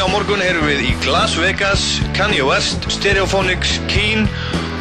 [0.00, 1.82] á morgun erum við í Las Vegas,
[2.16, 4.26] Kanye West, Stereophonics, Keen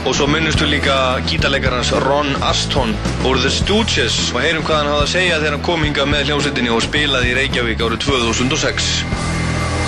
[0.07, 2.93] og svo minnumstu líka gítarleikarans Ron Aston
[3.27, 6.29] úr The Stooges og heyrum hvað hann hafði að segja þegar hann kom hinga með
[6.29, 8.89] hljómsveitinni og spilaði í Reykjavík árið 2006.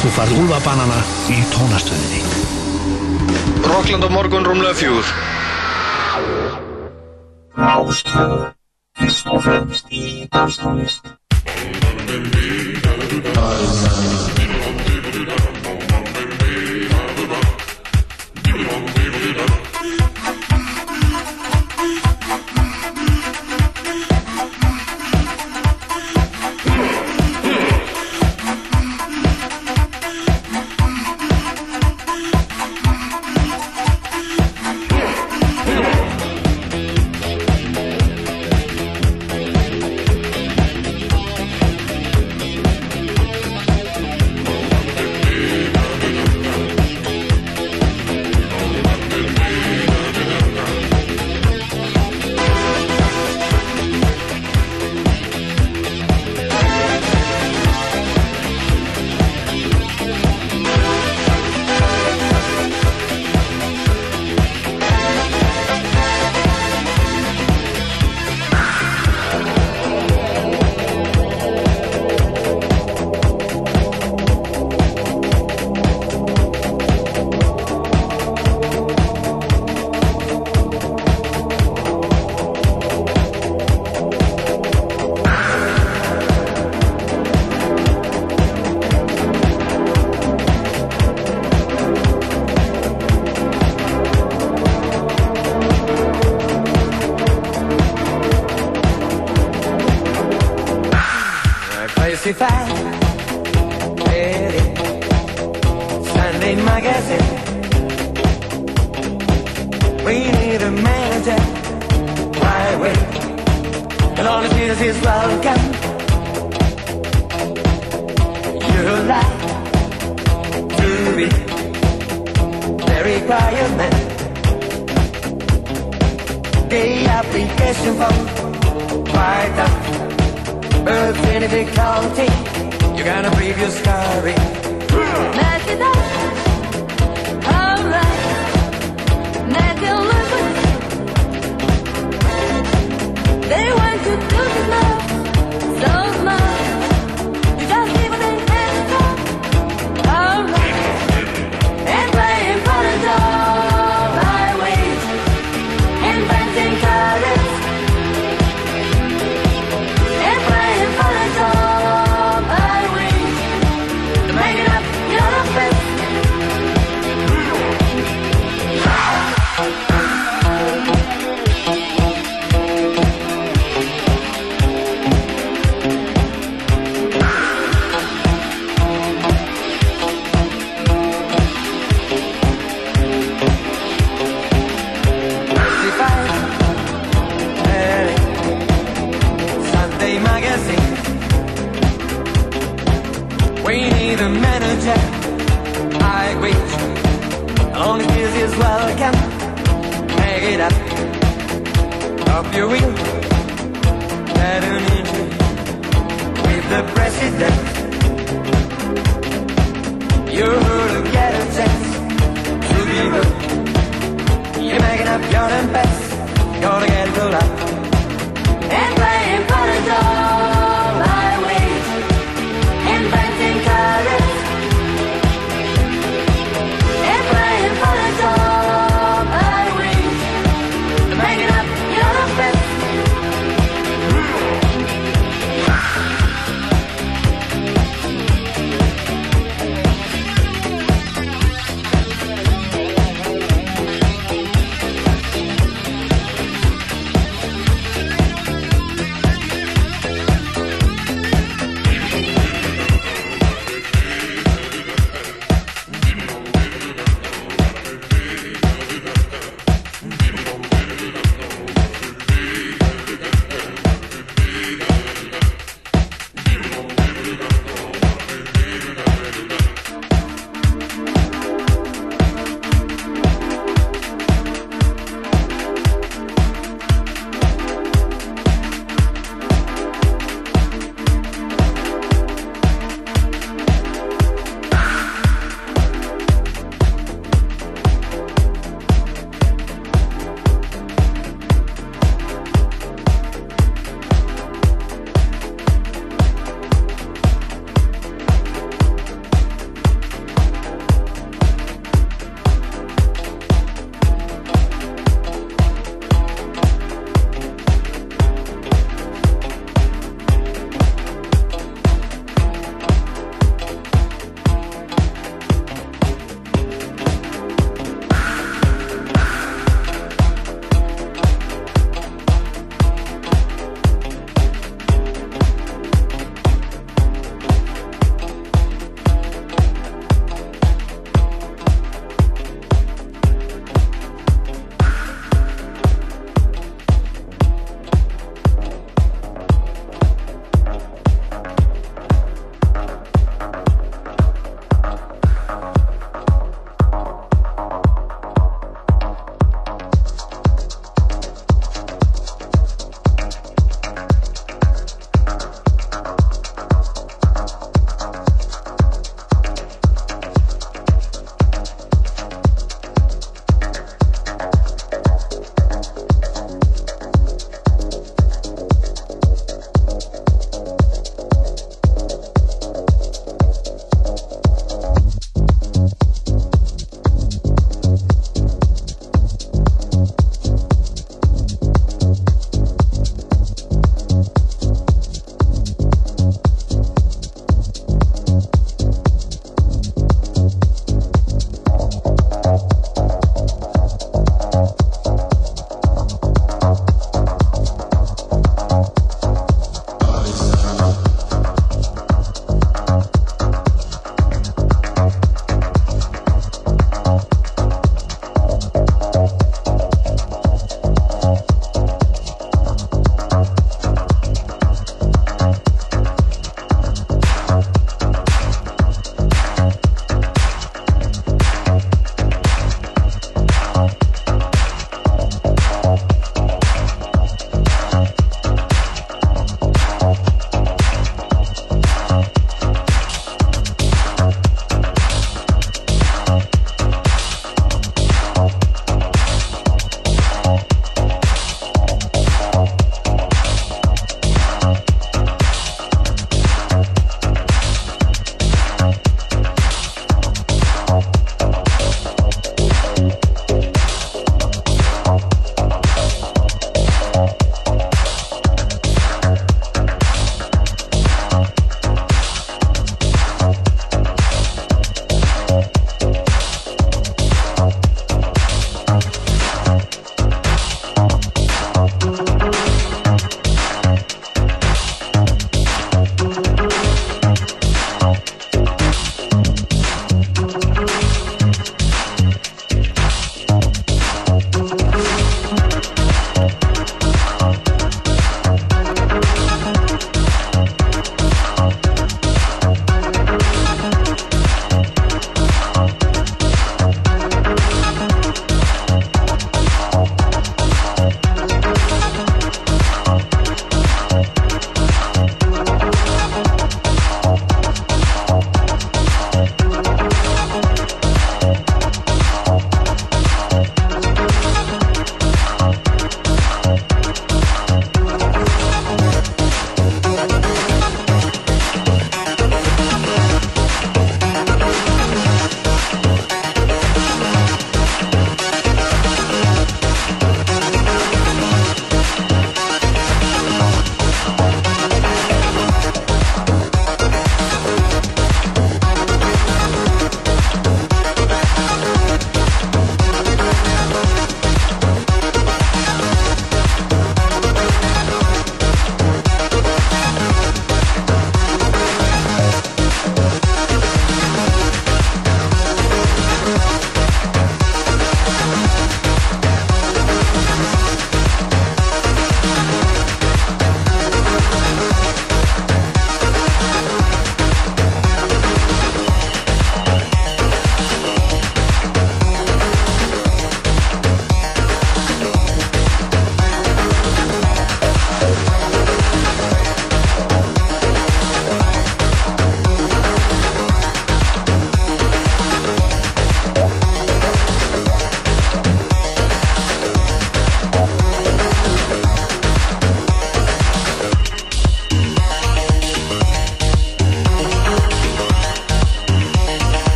[0.00, 0.98] Þú farð úlvabanana
[1.30, 2.24] í tónastöðinni.
[3.68, 5.14] Rockland á morgun, rúmlega fjúr.
[7.54, 8.50] Ástöðu,
[8.98, 11.09] fyrst og fremst í danstónist.
[102.32, 102.79] 45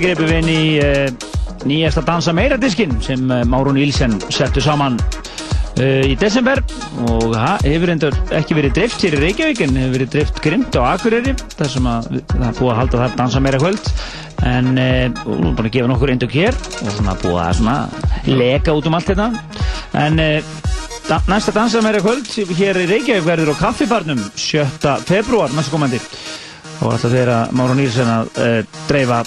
[0.00, 4.62] hérna greipum við inn í uh, nýjasta Dansa Meira diskinn sem uh, Márún Ílsen settu
[4.64, 6.62] saman uh, í desember.
[7.04, 10.78] Og það hefur endur ekki verið drift hér í Reykjavík en hefur verið drift grimt
[10.80, 13.92] á Akureyri þar sem að það búið að halda þar Dansa Meira kvöld.
[14.48, 16.56] En nú er búin að gefa nokkur eindug hér.
[16.80, 17.76] Og svona búið að svona
[18.30, 19.30] leka út um allt hérna.
[20.00, 20.20] En
[21.10, 24.62] Da, næsta dansa meira kvöld hér í Reykjavík verður á kaffibarnum 7.
[25.08, 25.98] februar næsta komandi
[26.84, 28.30] og alltaf þeirra Máru Nýlsen að
[28.86, 29.24] dreifa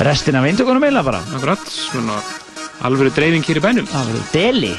[0.00, 1.22] restina af eintökunum eiginlega bara.
[1.36, 2.18] Akkurat, svona
[2.84, 3.88] alveg dreifing hér í bænum.
[3.94, 4.72] Alveg deli,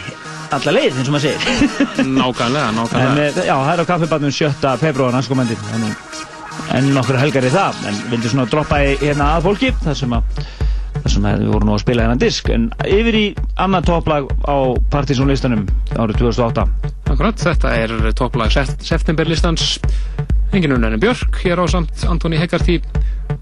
[0.56, 1.80] alla leið eins og maður segir.
[2.20, 4.52] Nákvæmlega, en, nákvæmlega uh, Já, það er á kaffibarnum 7.
[4.82, 5.88] februar næsta komandi en,
[6.78, 7.82] en nokkur helgar í það.
[7.90, 10.44] En vildu svona droppa í hérna að fólki þar sem að
[10.96, 12.52] þar sem að við vorum nú að spila hennan disk.
[12.54, 13.26] En yfir í
[13.62, 14.58] annað topplag á
[14.94, 15.66] partysónlistanum
[15.96, 18.52] árið 2008 Akkurat, þetta er topplag
[18.84, 19.78] septemberlistans
[20.56, 22.80] engin unnærin Björk hér á samt Antoni Hegarty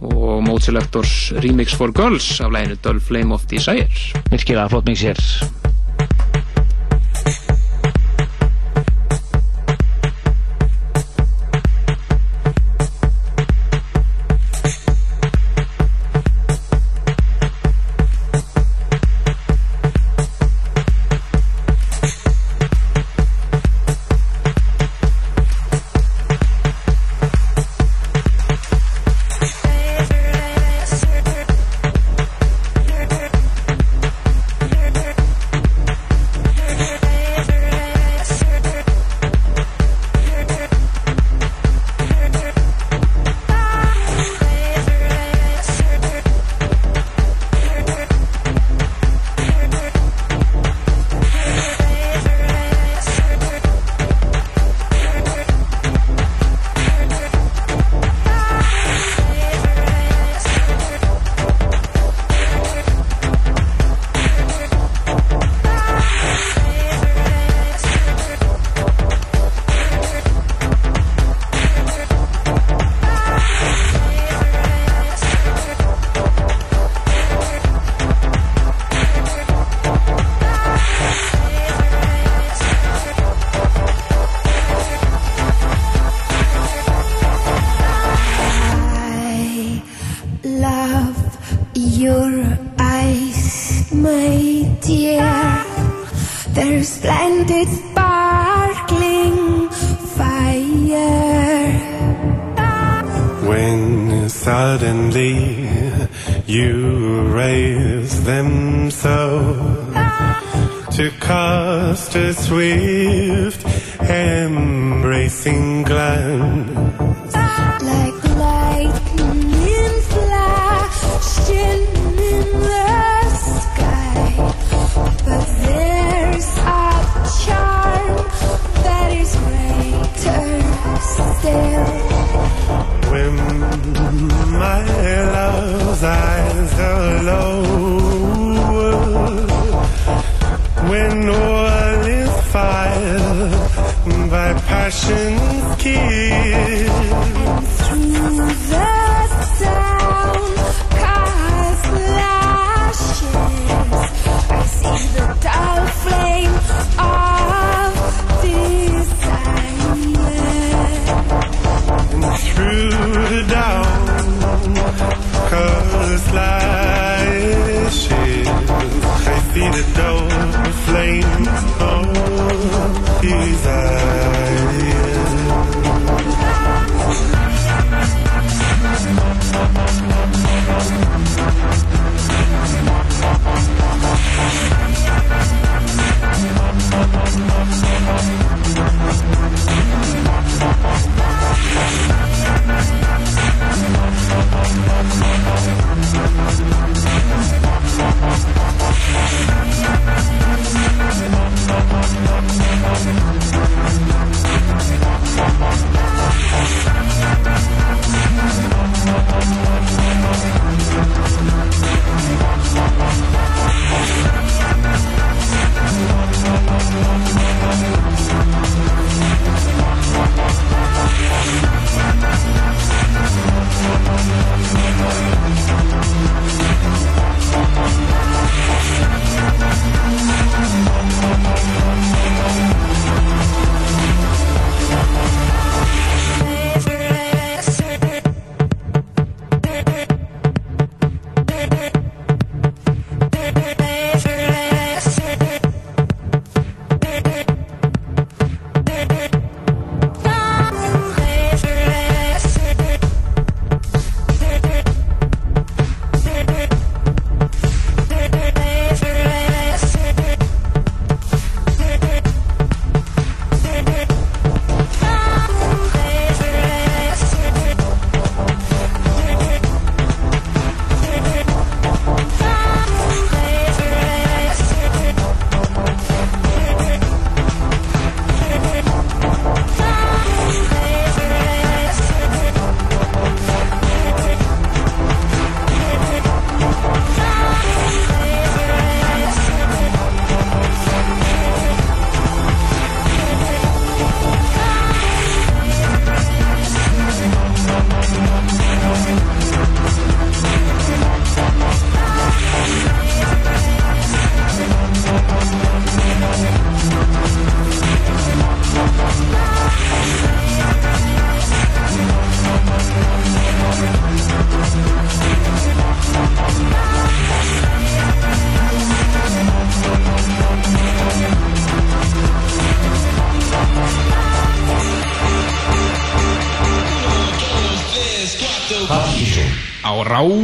[0.01, 3.89] og Mode Selectors Remix for Girls af læginu Dull Flame of Desire.
[4.31, 5.62] Virkilega flott mix hér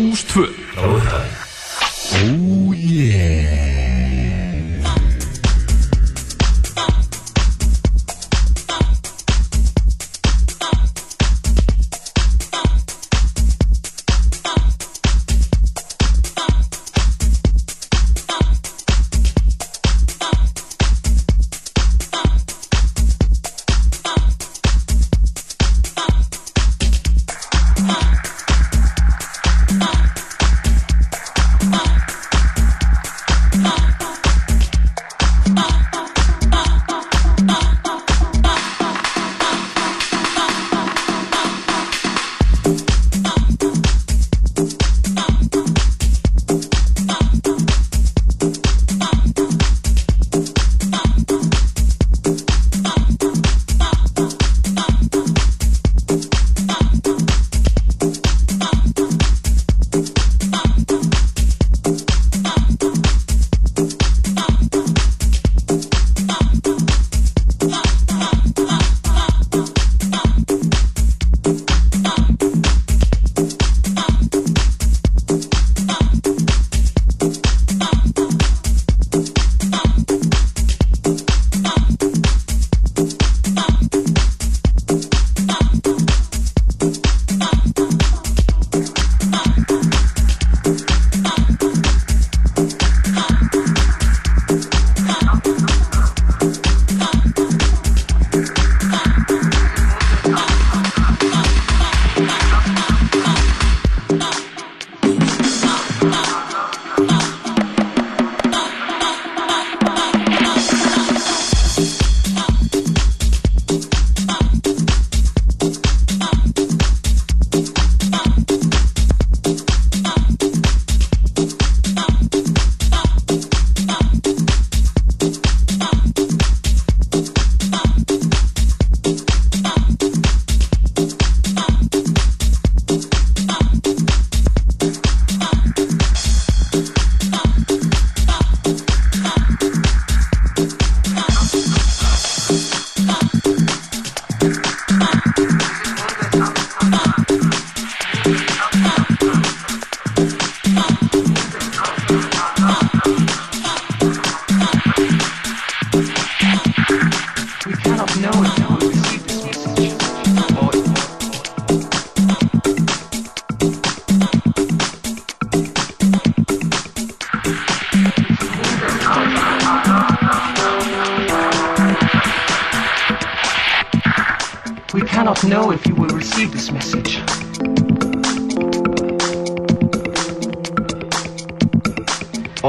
[0.09, 0.23] Rás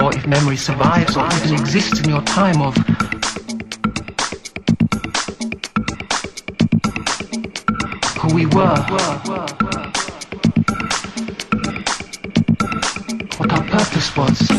[0.02, 2.74] Or if memory survives or even exists in your time of
[8.16, 8.77] who we were.
[13.36, 14.51] What our purpose was.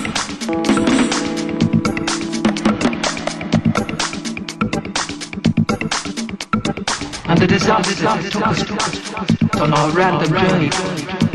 [7.26, 11.31] And the disaster took us on our random journey.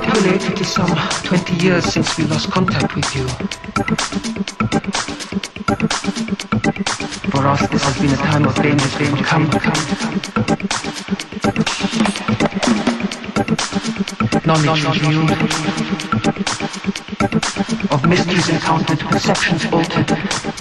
[0.00, 0.90] Calculate it is some
[1.22, 3.28] 20 years since we lost contact with you.
[7.30, 9.72] For us, this has been a time of danger, danger, come, come,
[14.44, 15.30] Knowledge revealed,
[17.92, 20.10] of mysteries encountered, perceptions altered,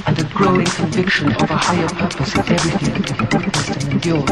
[0.06, 3.94] and a growing conviction of a higher purpose in everything that we have witnessed and
[3.94, 4.30] endured.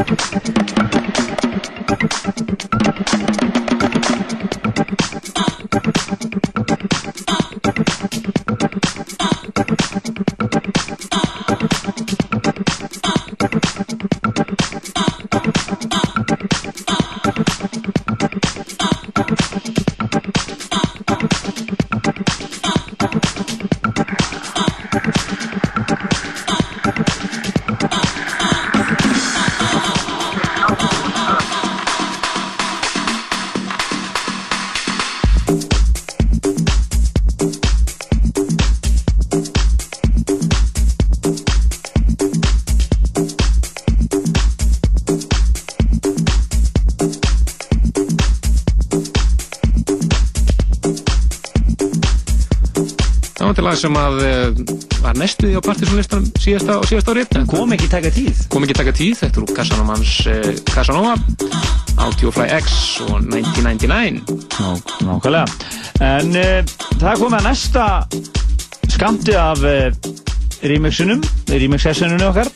[53.82, 54.60] Sem að uh,
[55.02, 57.24] var næstuði á partysónlistan síðasta, síðasta ári.
[57.50, 58.44] Kom ekki taka tíð.
[58.52, 61.16] Kom ekki taka tíð, þetta er úr Casanovans uh, Casanova
[62.02, 62.76] Audiofly X
[63.08, 64.68] og 1999 Ná,
[65.08, 65.44] nákvæmlega.
[66.06, 67.86] En uh, það komið að næsta
[68.94, 69.88] skamti af uh,
[70.62, 72.50] remixunum, remix sessionunum okkar.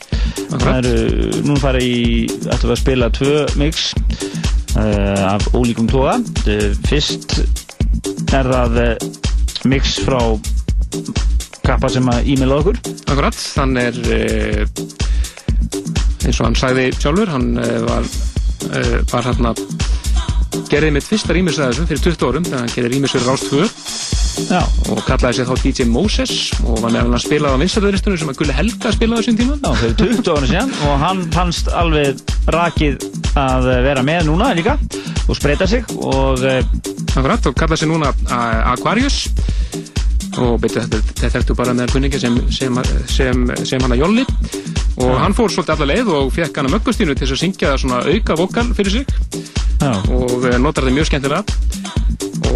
[0.47, 0.97] Það eru,
[1.43, 3.89] núna fara í ætlum við að spila tvö mix
[4.77, 7.41] uh, af ólíkum tóða uh, Fyrst
[8.37, 8.79] er það
[9.67, 10.21] mix frá
[11.65, 12.79] kappa sem að e-maila okkur.
[13.07, 14.63] Akkurat, hann er uh,
[16.25, 18.07] eins og hann sagði sjálfur, hann uh, var,
[18.71, 19.63] uh, var hann að
[20.71, 23.43] gerði mitt fyrsta rýmis að þessum fyrir 20 árum þegar hann gerði rýmis fyrir Rás
[23.47, 23.67] 2
[24.47, 24.59] Já.
[24.91, 28.39] og kallaði sig þá DJ Moses og var meðal hann spilað á vinstarðuristunum sem að
[28.41, 29.57] Gulli Helga spilaði á þessum tíma.
[29.63, 30.75] Já, fyrir 20 ára síðan.
[30.87, 32.21] Og hann fannst alveg
[32.53, 33.07] rakið
[33.37, 34.77] að vera með núna líka
[35.27, 36.45] og spreita sig og
[37.17, 38.11] Akkurat, og kallaði sig núna
[38.75, 39.23] Aquarius
[40.43, 44.25] og þetta, þetta ertu bara með kunningi sem, sem, sem, sem hann að Jolli
[45.03, 48.01] og hann fór svolítið alla leið og fekk hann að möggustínu til að syngja svona
[48.05, 49.11] auka vokal fyrir sig.
[49.77, 49.91] Já.
[50.09, 51.43] og uh, notar þetta mjög skemmtilega.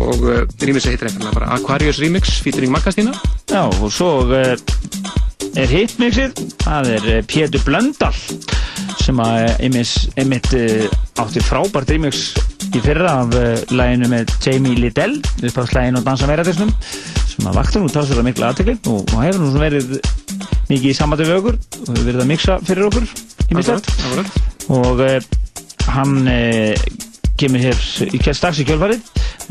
[0.02, 3.14] Og uh, rýmis heitir einfallega bara Aquarius Remix featuring Maggastína
[3.52, 4.56] Já, og svo uh,
[5.60, 8.16] er hitmixið, það er Pétur Blöndal
[9.02, 10.50] sem að einmitt, einmitt
[11.20, 12.32] átti frábært remix
[12.78, 16.72] í fyrra af uh, læginu með Jamie Liddell uppáðslæginu og dansa meira þessum
[17.32, 19.94] sem að vakta nú tásur að mikla aðtekli og, og hefur nú verið
[20.70, 23.08] mikið í samvættu við okkur og hefur verið að mixa fyrir okkur
[23.52, 23.92] í mislegt
[24.72, 25.18] og uh,
[25.96, 26.86] hann uh,
[27.42, 29.02] kemur hér í strax í kjölfarið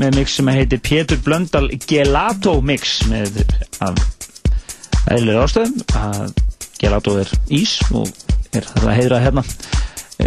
[0.01, 3.43] með mix sem heitir Pétur Blöndal Gelato mix með
[3.85, 3.99] af
[5.11, 6.35] eðlilega ástæðum að
[6.81, 8.09] Gelato er ís og
[8.57, 9.45] er það að heiðra hérna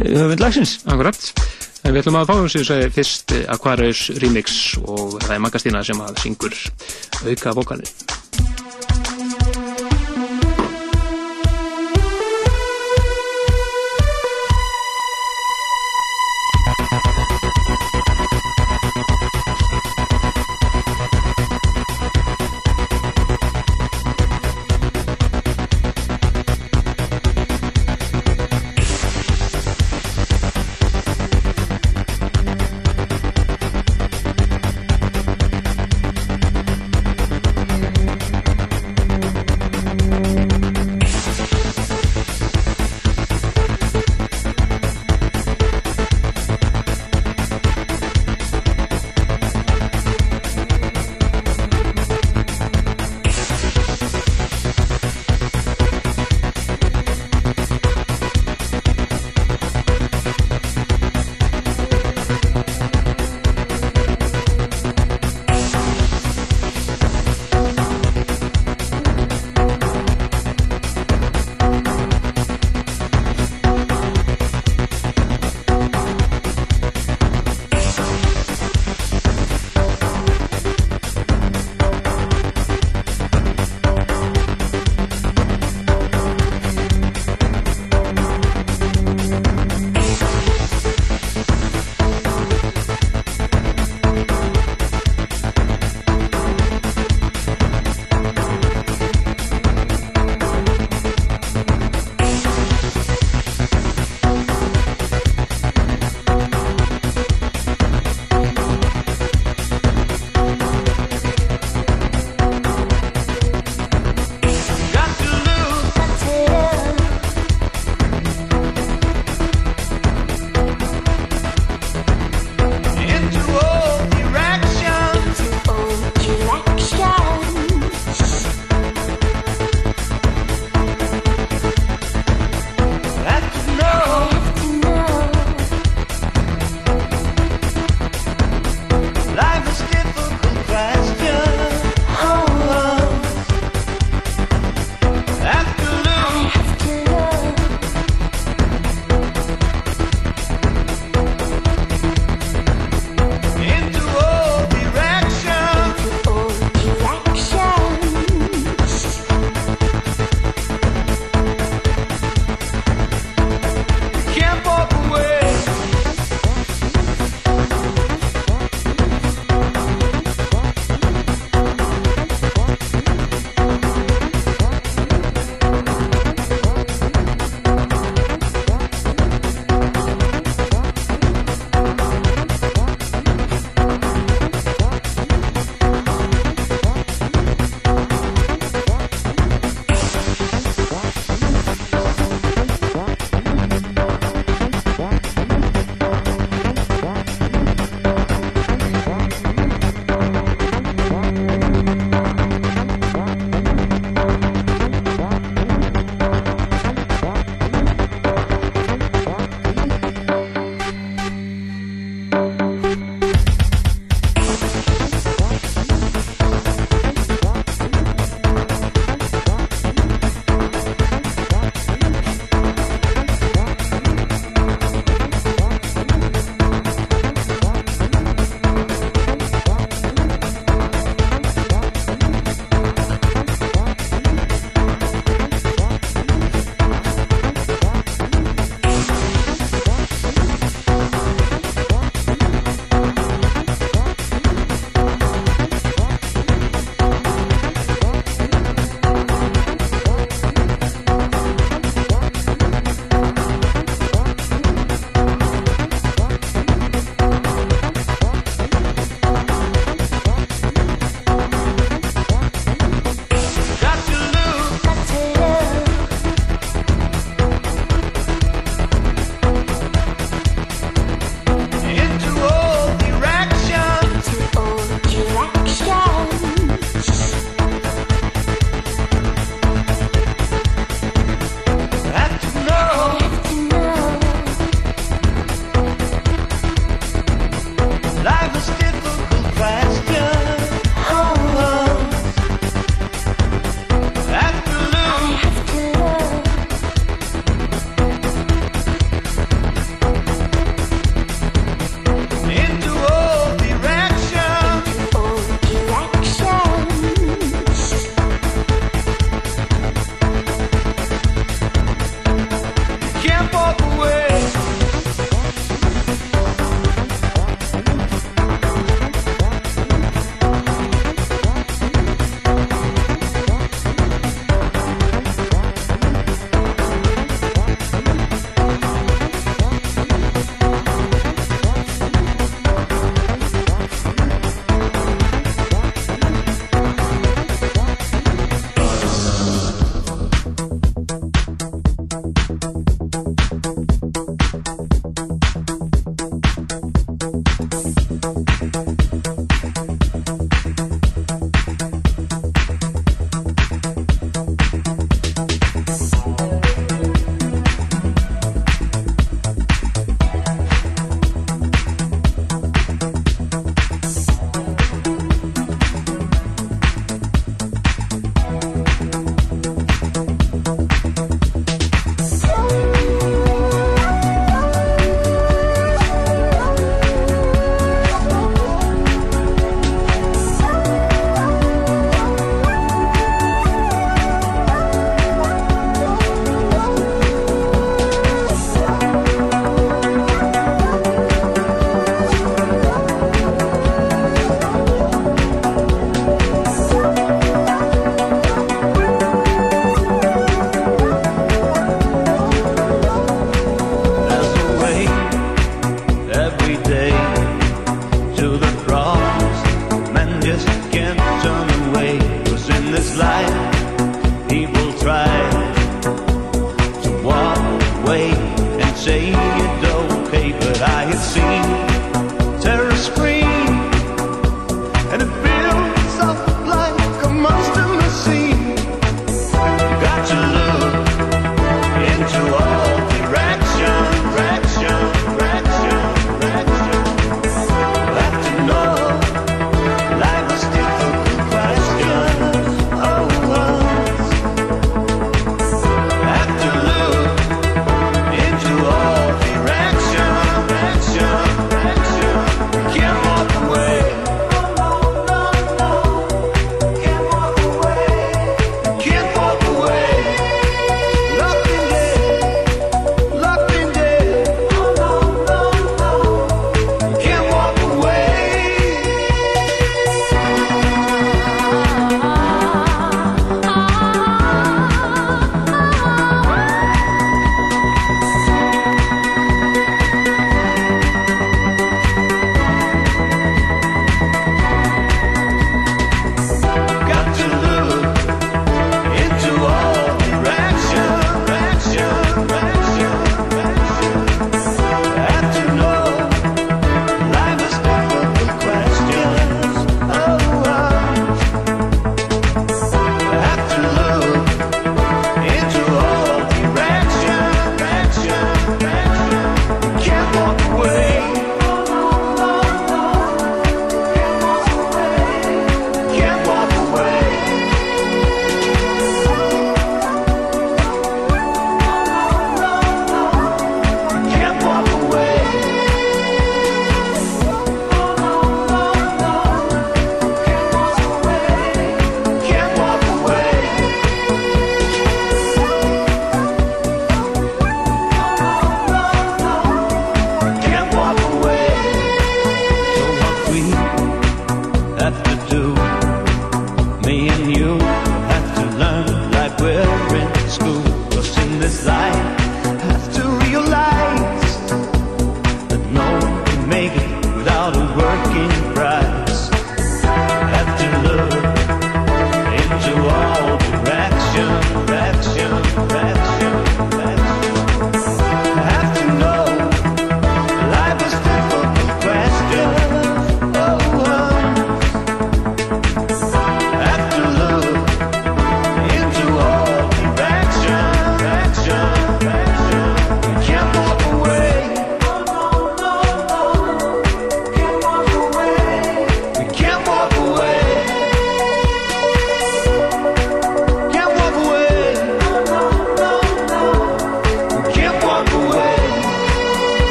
[0.00, 0.78] höfund lagsins.
[0.86, 1.20] Akkurat,
[1.82, 5.44] en við ætlum að fá um sig segi, fyrst eh, Aquarius Remix og það er
[5.46, 6.58] Maggastína sem að syngur
[7.26, 8.51] auka vokalið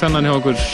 [0.00, 0.66] tvennan hjá okkur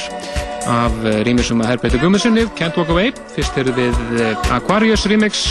[0.70, 3.12] af uh, rýmisum að Herbeitur Gummisunni, Can't Walk Away.
[3.34, 5.46] Fyrst erum við uh, Aquarius remix.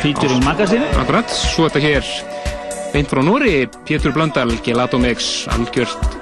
[0.00, 0.86] Featuring Magazine.
[1.00, 2.12] Akkurat, svo þetta hér
[2.90, 6.16] beint frá Nóri, Pétur Blöndal, Gelato Mix, algjört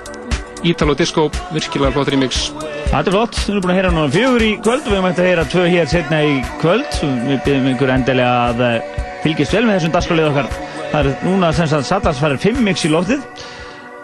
[0.67, 2.49] Ítalo Disco, virkilega flott remix.
[2.89, 5.07] Þetta er flott, við erum búin að heyra núna fjögur í kvöld og við erum
[5.09, 9.55] hægt að heyra tvö hér setna í kvöld við byrjum ykkur endilega að eh, fylgjast
[9.55, 10.51] vel með þessum dagskrálið okkar
[10.91, 13.45] það er núna sem sagt Satans færir 5 mix í loftið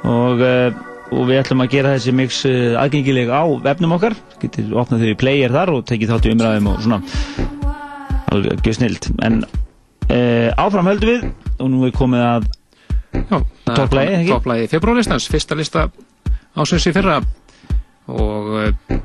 [0.05, 4.17] og, eh, og við ætlum að gera þessi mix eh, aðgengileg á vefnum okkar.
[4.43, 7.01] Getur opnað í player þar og tekið þátt í umræðum og svona.
[8.33, 11.27] Alveg göð snild en uh, áfram höldum við.
[11.63, 12.49] Og nú er komið að
[13.69, 14.25] topplægi?
[14.33, 15.87] Topplægi februarlistans, fyrsta lista
[16.59, 17.21] ásins í fyrra.
[18.11, 18.97] Og uh,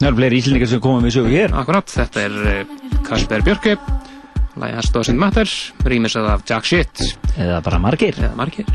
[0.00, 1.56] það eru fleiri íslendingar sem koma við sögu hér.
[1.56, 2.66] Akkurat, þetta er
[3.06, 3.78] Kasper Björke.
[4.56, 5.48] Lægi hans Doesn't Matter
[5.88, 7.06] rýmisað af Jack Shit.
[7.36, 8.18] Eða bara margir.
[8.20, 8.68] Eða margir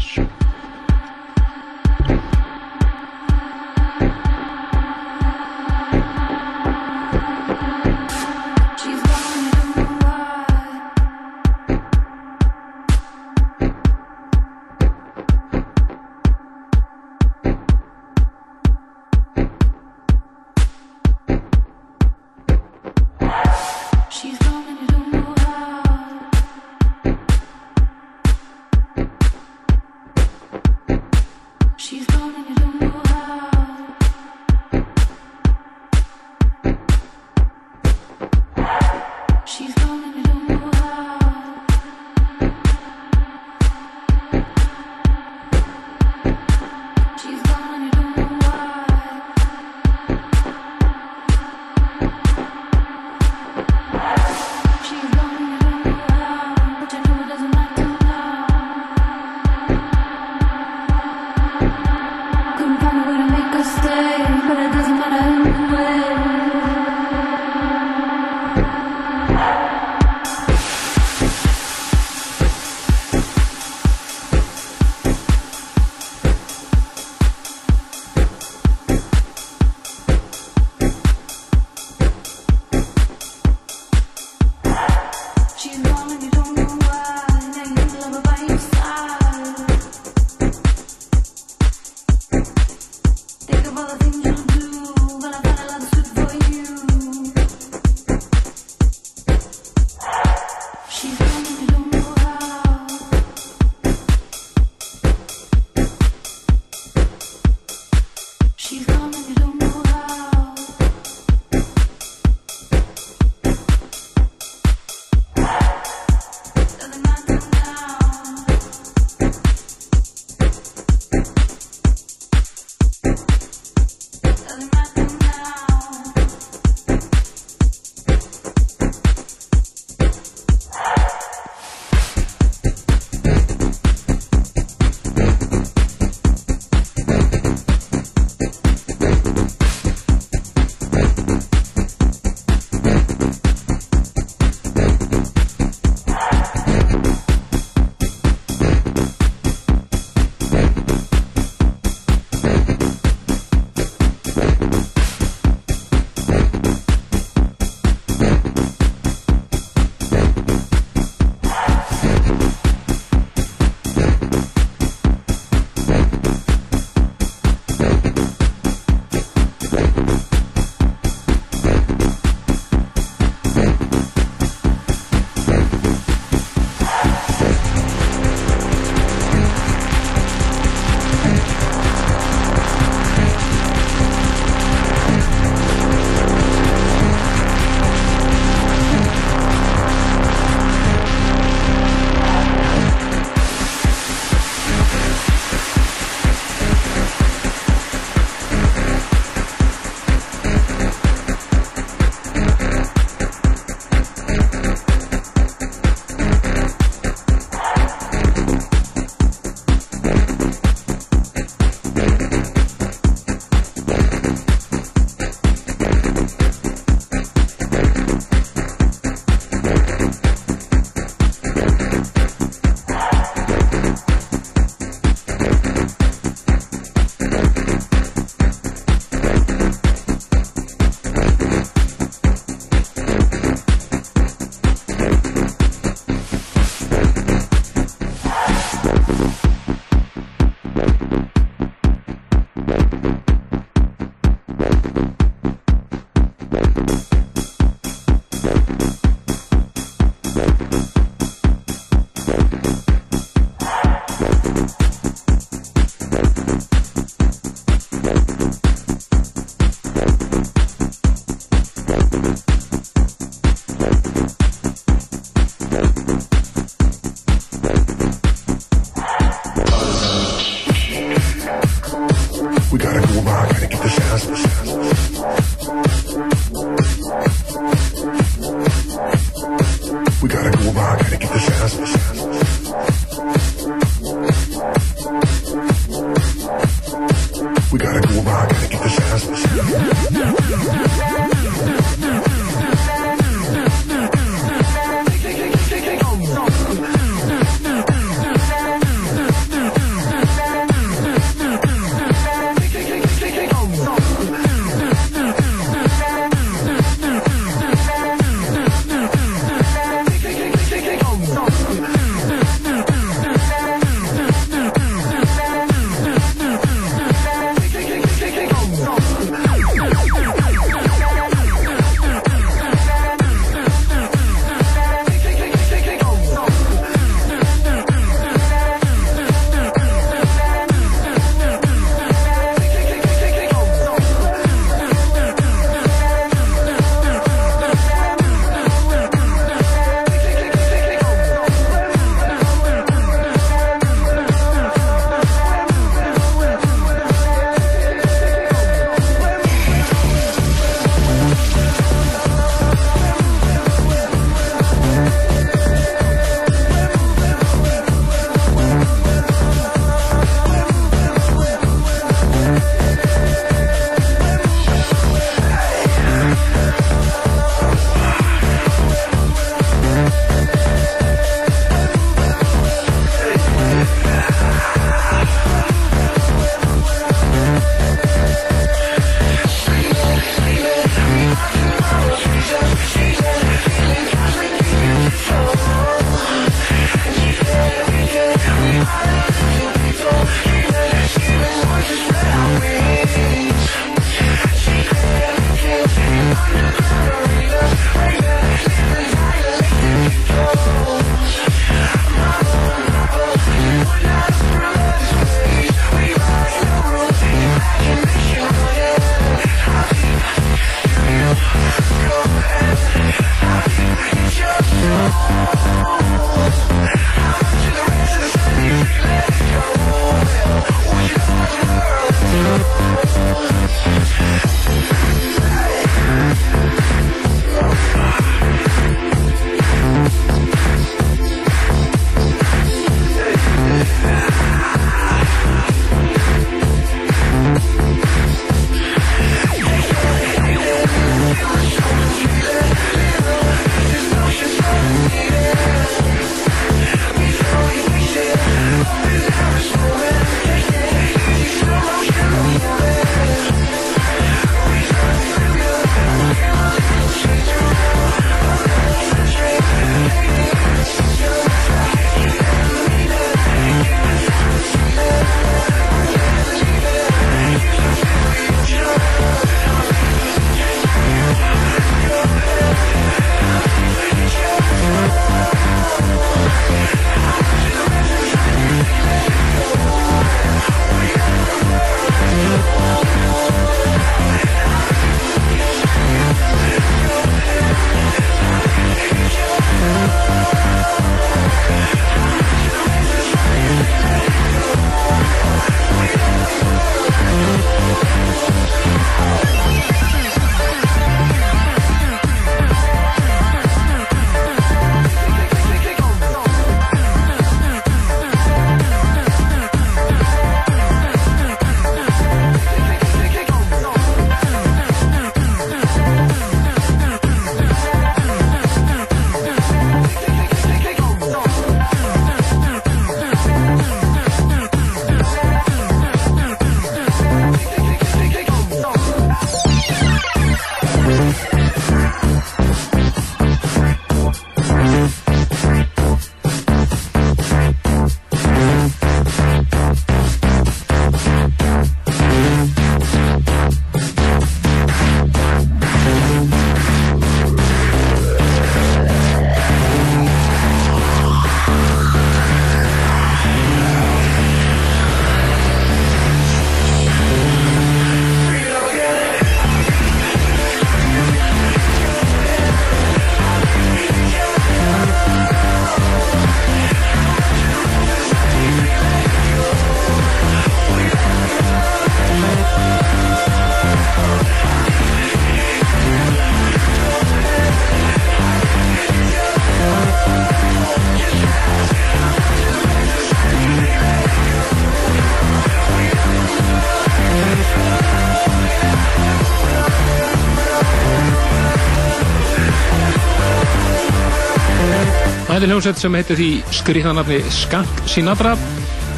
[595.62, 598.56] Þetta er hljómsveit sem heitir því skrýðanafni Skank Sinatra.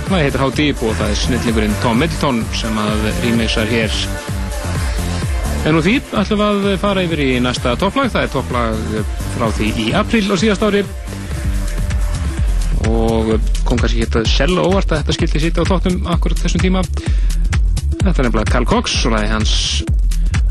[0.09, 3.95] Það heitir How Deep og það er snillingurinn Tom Middleton sem að remixar hér.
[5.63, 8.11] En úr því ætlum við að fara yfir í næsta topplag.
[8.11, 9.07] Það er topplag
[9.37, 10.83] frá því í april á síðast ári.
[12.91, 13.31] Og
[13.63, 16.83] kom kannski hitt að selja óvart að þetta skildi sýta á þóttum akkurat þessum tíma.
[18.03, 19.55] Þetta er nefnilega Carl Cox og það er hans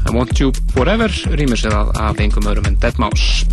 [0.09, 3.45] I Want You Forever af- af engum öðrum en Dead Mouse.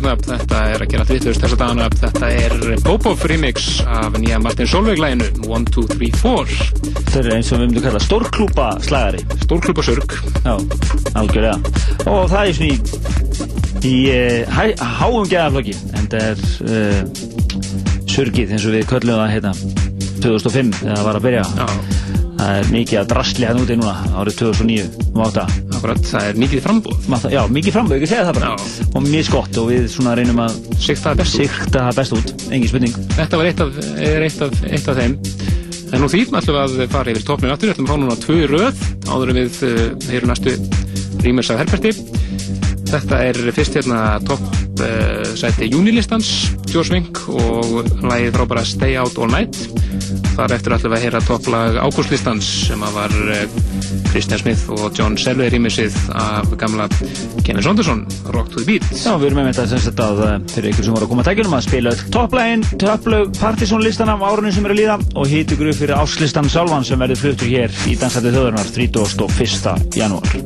[0.00, 1.88] Hérna þetta er að gera þrítust þessa dagana.
[2.00, 2.54] Þetta er
[2.84, 6.56] Popov remix af nýja Martin Solveig læginu 1, 2, 3, 4
[7.10, 10.54] Þetta er eins og við myndum kalla stórklúpa slagari Stórklúpa surg Já,
[11.20, 11.56] algjörlega.
[12.10, 13.94] Og það er svona í, í
[14.50, 14.64] hæ,
[15.00, 17.00] háum geðaflokki en það er uh,
[18.10, 19.54] surgið eins og við köllum það hérna
[20.20, 21.48] 2005 þegar það var að byrja.
[21.60, 21.66] Já.
[22.40, 25.46] Það er mikið að drasli hérna úti núna árið 2009 um átta
[25.80, 28.48] Akkurat, það er mikið frambúð Já, mikið frambúð, ekki segja það bara.
[28.90, 31.54] Og mjög skott og við svona reynum að Sikta það best út.
[31.54, 32.98] Sikta það best út, engin spurning.
[33.14, 35.14] Þetta var eitt af, eitt af, eitt af þeim.
[35.88, 38.18] En nú því ætlum við að fara yfir topnum aftur, ætlum við að fá núna
[38.26, 38.84] tvö röð.
[39.08, 39.80] Áður en við uh,
[40.10, 40.54] heyrum næstu
[41.24, 41.94] rýmurs af Herberti.
[42.90, 44.44] Þetta er fyrst hérna topp
[44.84, 46.34] uh, sæti júnilistans,
[46.76, 49.56] Wink og lagið frábæra Stay Out All Night.
[50.36, 53.20] Þar eftir ætlum við að heyra topplag ágústlistans sem að var
[54.10, 56.88] Christian Smith og John Selve rýmisið af gamla
[57.46, 58.02] Kenneth Sonderson,
[58.34, 60.88] Rock to the Beat Já, við erum með þetta sem sagt að uh, fyrir ykkur
[60.88, 64.76] sem voru að koma að tækjunum að spila topplægin, topplög, partysónlistan af árunum sem eru
[64.76, 68.74] að líða og hýtu gruf fyrir áslistan sjálfan sem verður fluttur hér í Dansættu þjóðurnar
[68.74, 69.98] 31.
[70.00, 70.39] janúar.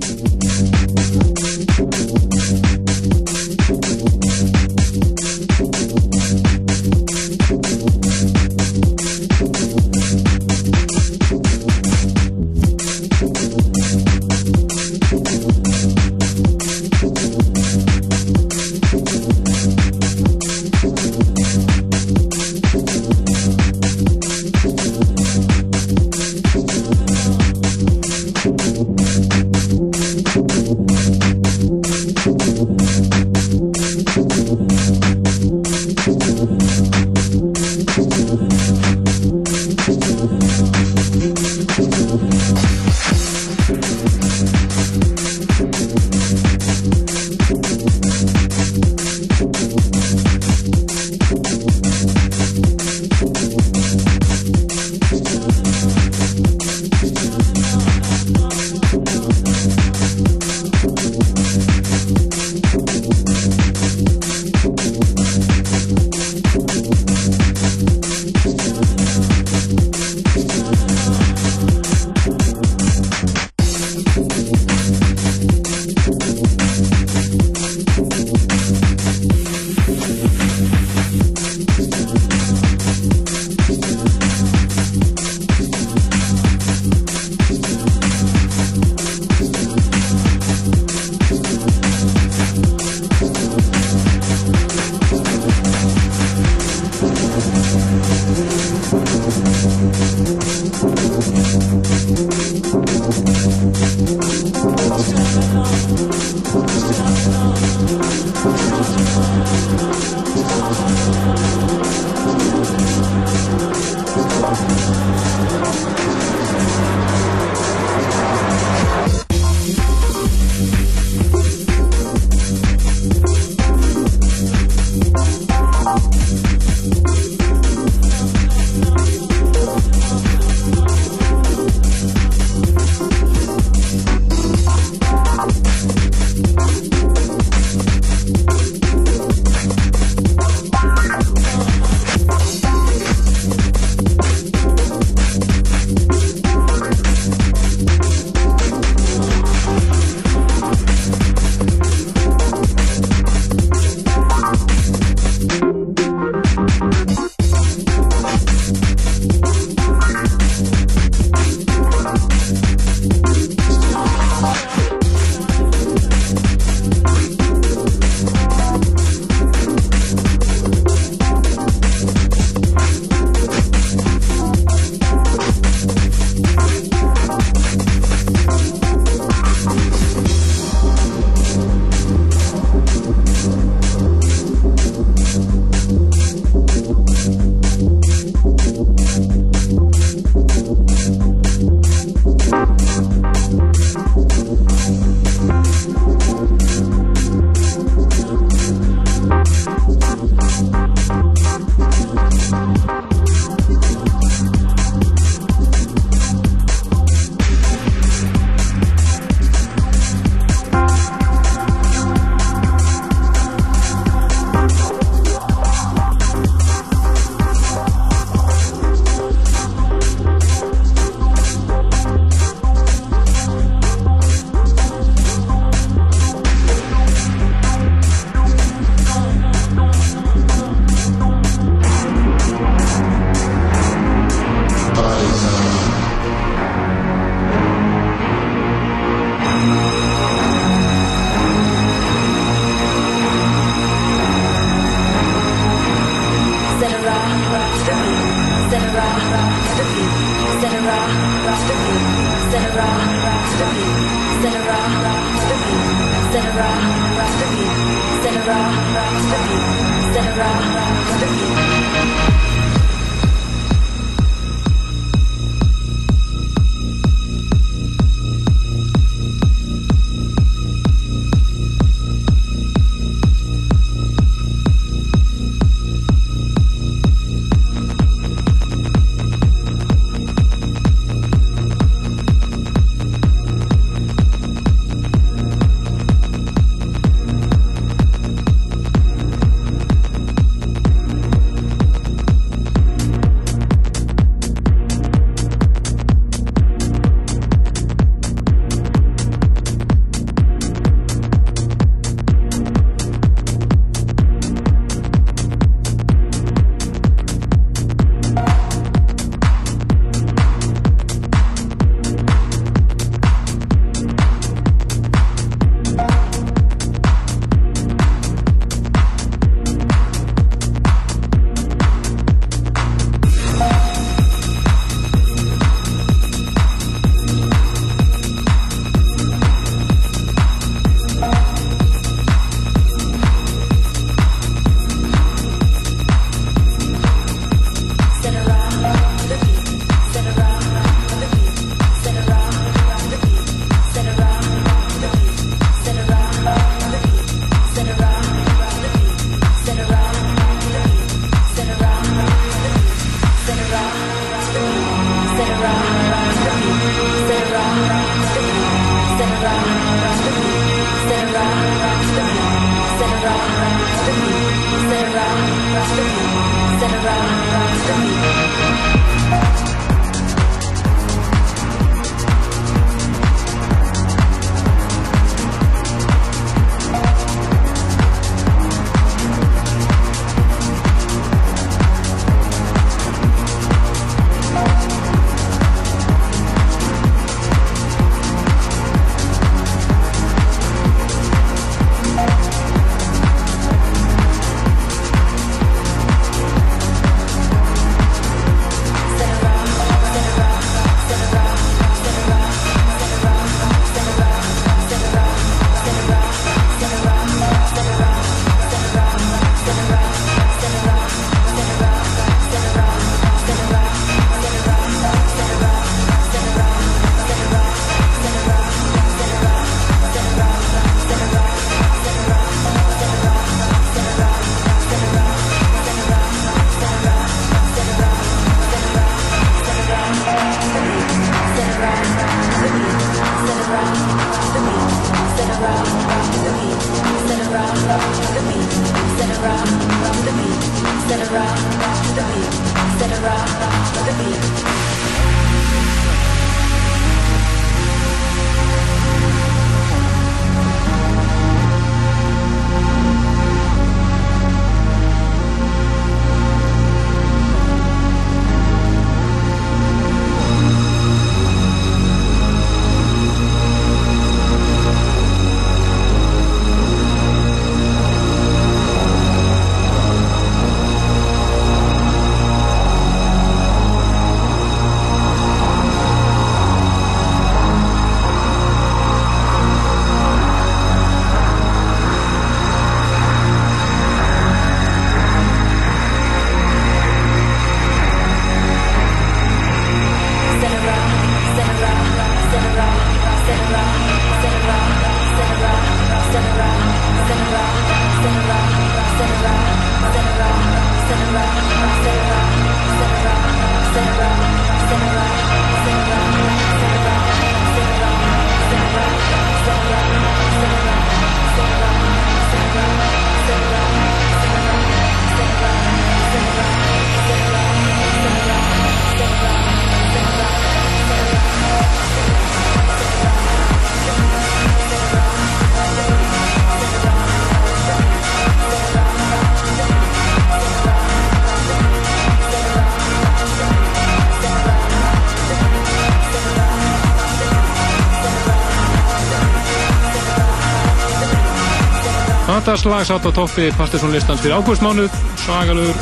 [542.74, 545.12] Þetta slag satt á toppi Partiðsson listans fyrir ágústmánuð
[545.44, 545.98] svagalur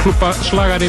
[0.00, 0.88] klúpa slagari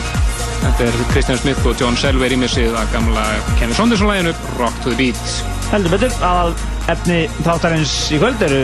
[0.64, 3.26] Þetta er Kristján Smith og John Selway rýmisið að gamla
[3.60, 5.36] Kenny Saunderson læginu Rock to the Beat.
[5.70, 6.56] Heldur betur, aðal
[6.90, 8.64] efni þáttarins í kvöld eru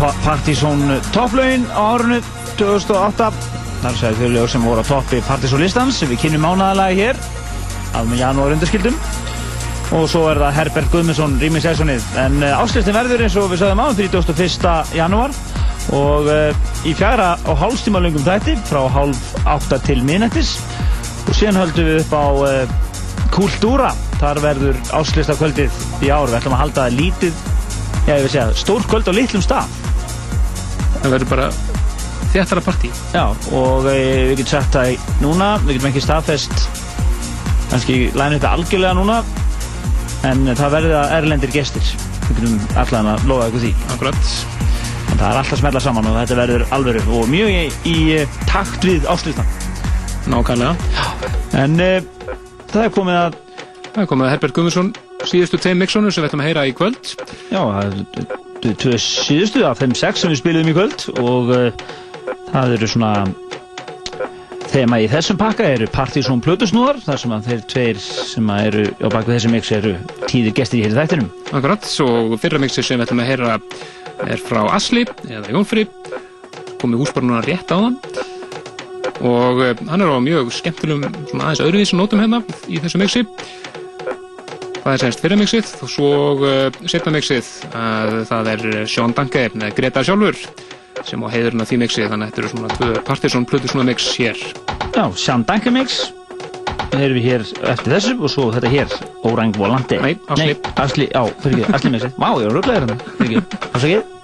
[0.00, 0.82] Pa- Partizón
[1.14, 2.18] topplaugin á árunu
[2.58, 3.30] 2008.
[3.84, 7.22] Þar segir þau lög sem voru á toppi Partizón listans sem við kynum mánaðalega hér
[7.94, 8.98] af janúar undarskildum.
[9.94, 12.10] Og svo er það Herbert Guðmundsson rýmis sessónið.
[12.26, 14.96] En uh, áslistin verður eins og við sagðum á 31.
[14.98, 15.38] janúar
[15.90, 16.54] og uh,
[16.86, 20.54] í fjara og hálfstíma lungum þætti frá hálf átta til minnættis
[21.26, 22.78] og síðan höldum við upp á uh,
[23.32, 23.88] Kultúra,
[24.20, 25.72] þar verður áslista kvöldið
[26.04, 27.38] í ár, við ætlum að halda það lítið,
[28.04, 29.78] já ég vil segja, stór kvöld á litlum stað.
[30.98, 31.46] Það verður bara
[32.34, 32.90] þéttara partí.
[33.16, 33.22] Já,
[33.56, 33.96] og e,
[34.28, 36.66] við getum sagt það í- núna, við getum ekki staðfest,
[37.72, 39.18] kannski læna þetta algjörlega núna,
[40.28, 41.94] en það verður að erlendir gestir,
[42.28, 43.72] við getum allan að lofa ykkur því.
[43.96, 44.34] Akkurat.
[45.22, 48.38] Það er alltaf að smetla saman og þetta verður alvöru og mjög í, í eh,
[48.50, 49.46] takt við áslistan.
[50.32, 50.72] Nákvæmlega.
[51.62, 51.90] En e,
[52.72, 53.36] það er komið að...
[53.92, 54.90] Það er komið að Herbert Guðmundsson
[55.30, 57.12] síðustu tveim mixunum sem við ætlum að heyra í kvöld.
[57.52, 58.02] Já, það
[58.72, 61.86] er tvö síðustu af þeim sex sem við spilum í kvöld og uh,
[62.50, 63.14] það eru svona
[64.72, 68.84] þema í þessum pakka eru Partizón Plutusnúðar þar sem að þeir tveir sem að eru
[68.90, 69.94] á baku þessi mix eru
[70.26, 71.32] tíðir gestir hér í þættinum.
[71.52, 73.58] Akkurat, og fyrra mixi sem við ætlum að heyra
[74.28, 75.86] er frá Asli eða Jónfri
[76.82, 77.98] komið húsbar núna rétt á þann
[79.22, 83.22] og uh, hann er á mjög skemmtilegum svona aðeins öðruvísum nótum hérna í þessu mixi.
[84.82, 86.10] Það er semst fyrra mixið og svo
[86.42, 90.40] uh, setna mixið að það er Sean Danke eða Greta sjálfur
[91.06, 94.10] sem á heiðurinn af því mixi þannig að þetta eru svona tvö Partizón Plutusnúða mix
[94.18, 94.42] hér.
[94.92, 96.02] Já, Sján Danke mix
[97.00, 98.96] erum við hér eftir þessu og svo þetta hér
[99.28, 100.00] Orang Volante.
[100.02, 100.52] Nei, Asli.
[100.52, 102.18] Nei, Asli, já, fyrir ekki, Asli mixið.
[102.18, 102.98] Vá, ég var röglega hérna.
[103.20, 104.02] Fyrir ekki, afsakið.
[104.02, 104.21] There's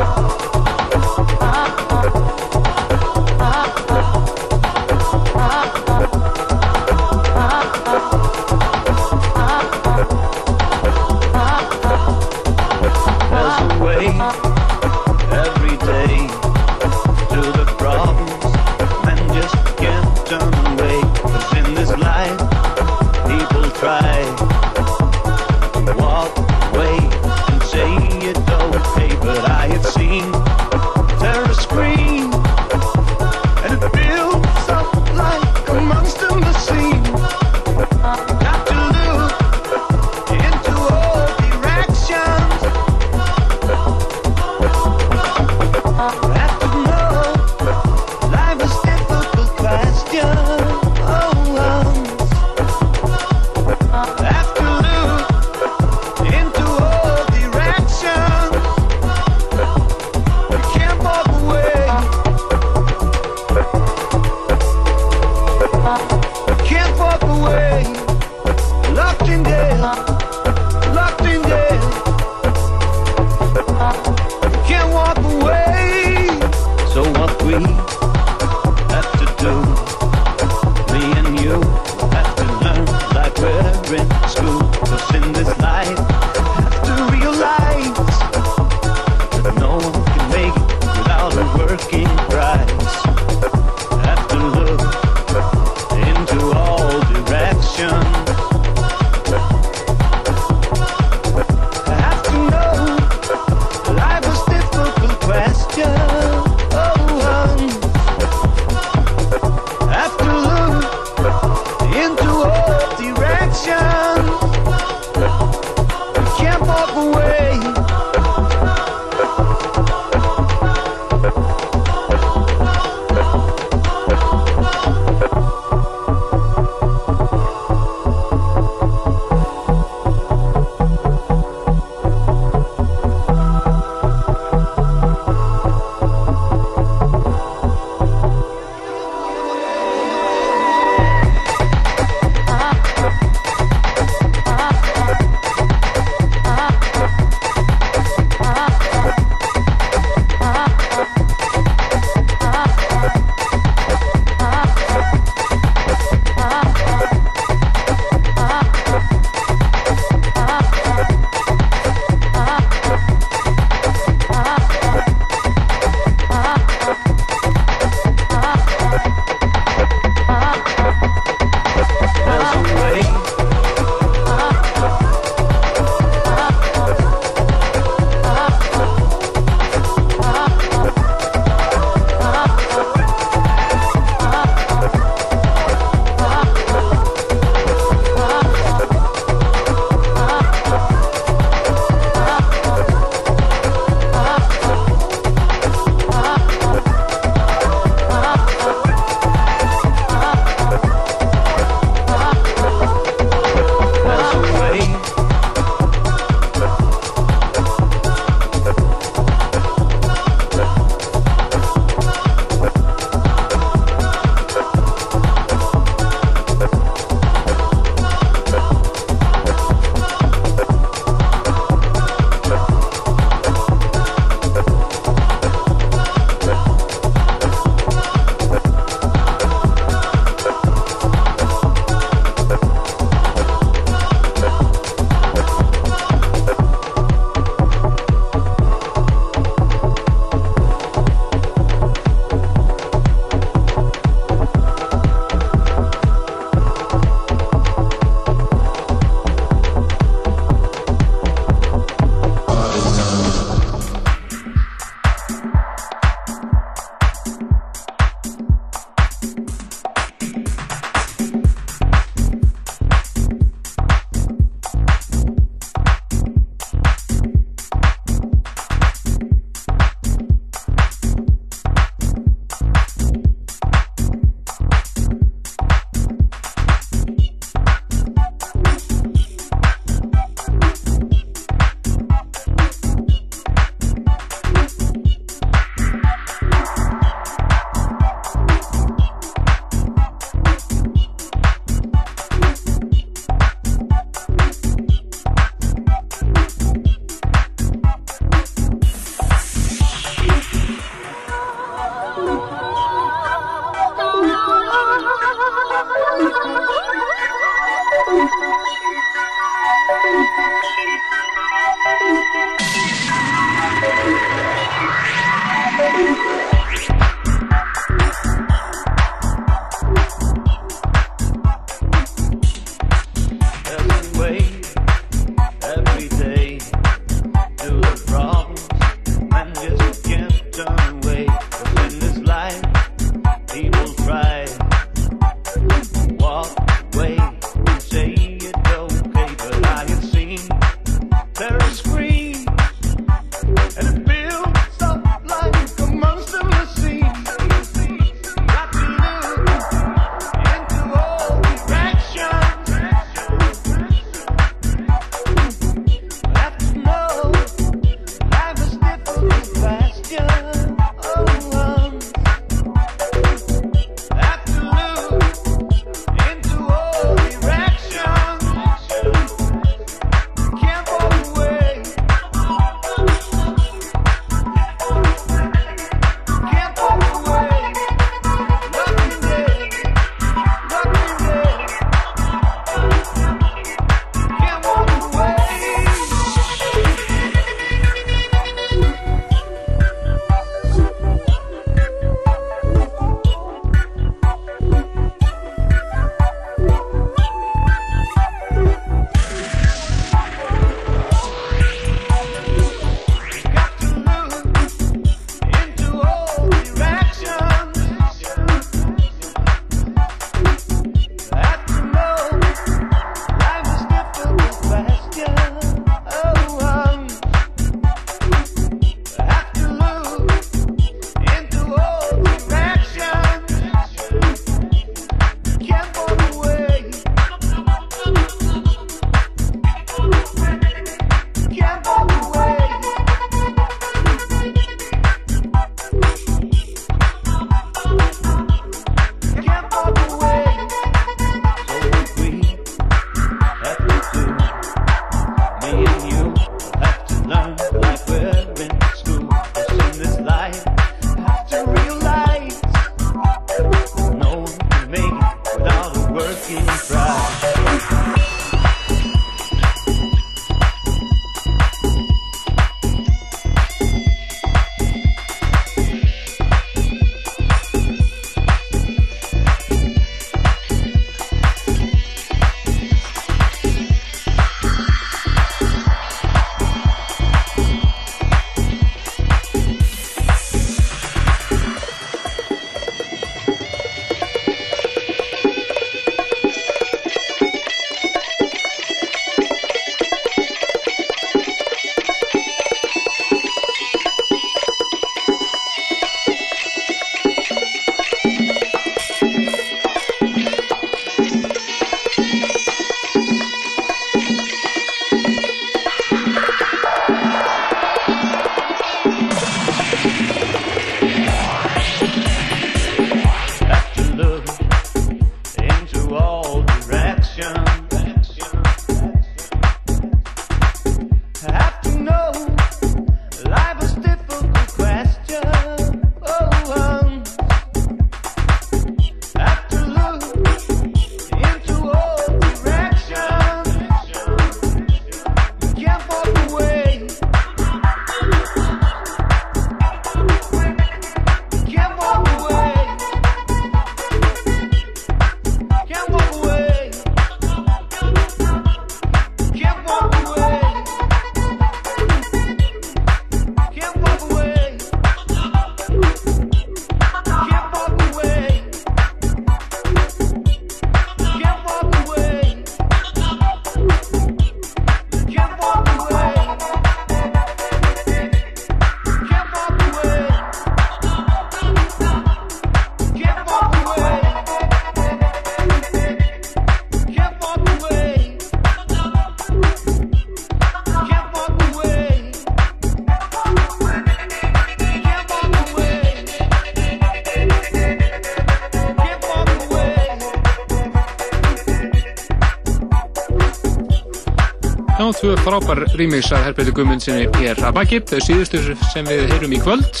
[595.46, 600.00] frábær remix af Herberti Guðmundsinni er að baki, þau síðustu sem við heyrum í kvöld.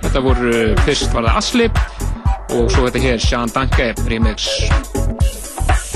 [0.00, 0.52] Þetta voru,
[0.86, 1.66] fyrst var það Asli
[2.56, 4.46] og svo þetta hér Sean Danke remix.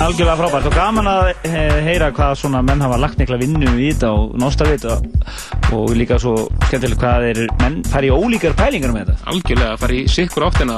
[0.00, 3.90] Algjörlega frábært og gaman að eh, heyra hvað svona menn hafa lagt mikla vinnu í
[3.94, 5.08] þetta og nástavit og,
[5.76, 6.34] og líka svo
[6.66, 9.30] skemmtilegt hvað er menn fara í ólíkar pælingar með þetta.
[9.32, 10.76] Algjörlega, fara í sikkur áttina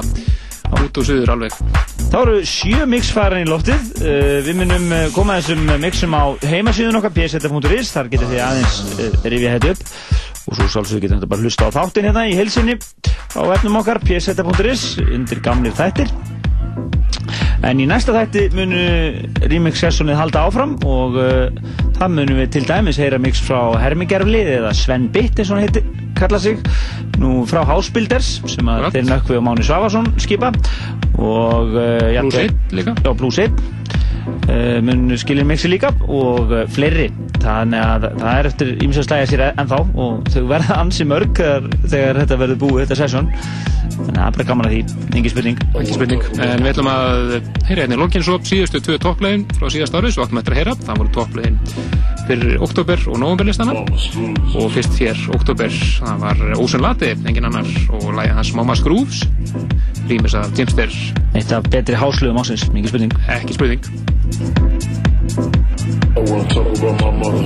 [0.79, 1.72] út og suður alveg.
[2.13, 3.87] Þá eru sjö mix farin í loftið.
[3.97, 8.75] Uh, við munum eh, koma þessum mixum á heimasíðun okkar, pseta.is, þar getur þið aðeins
[9.33, 9.81] rifja þetta upp.
[10.43, 13.97] Og svo sjálfsögur getur þetta bara hlusta á þáttin hérna í helsinni á efnum okkar,
[14.05, 16.13] pseta.is, undir gamlir þættir.
[17.65, 18.85] En í næsta þætti munu
[19.49, 21.17] remix sessónið halda áfram og
[21.97, 25.65] það munum við til dæmis heyra mix frá Hermigerfli eða Sven Bitt eins og hann
[25.65, 25.81] heiti,
[26.19, 26.59] kalla sig
[27.21, 30.51] nú frá Hásbilders sem að þeir nökkvi og Máni Svavarsson skipa
[31.23, 32.95] og uh, Plus einn líka.
[33.03, 35.93] Já, plus 1 uh, mun skilja mixi líka.
[36.07, 37.09] Og uh, fleiri.
[37.43, 39.83] Þannig að það er eftir ímsað slægja sér ennþá.
[39.93, 43.31] Og þau verða ansi mörg þegar, þegar þetta verður búið, þetta sessjón
[43.93, 44.79] þannig að það er bara gaman að því,
[45.17, 45.59] engin spurning.
[45.79, 47.33] Ekki spurning, en við ætlum að
[47.67, 50.59] heyra hérna í lokin svo síðustu tvö topplegin frá síðast árið, svo áttum við að
[50.59, 50.75] heyra.
[50.83, 51.59] Það voru topplegin
[52.27, 58.07] fyrir oktober og novemberlistana og fyrst hér oktober, það var Ósun Lati engin annar og
[58.15, 59.25] lægið hans Mama Grooves
[60.09, 60.89] rýmis af Jimster
[61.35, 63.85] Eitt af betri háslöfum ásins, engin spurning Ekki spurning
[66.15, 67.43] I wanna talk about my mother.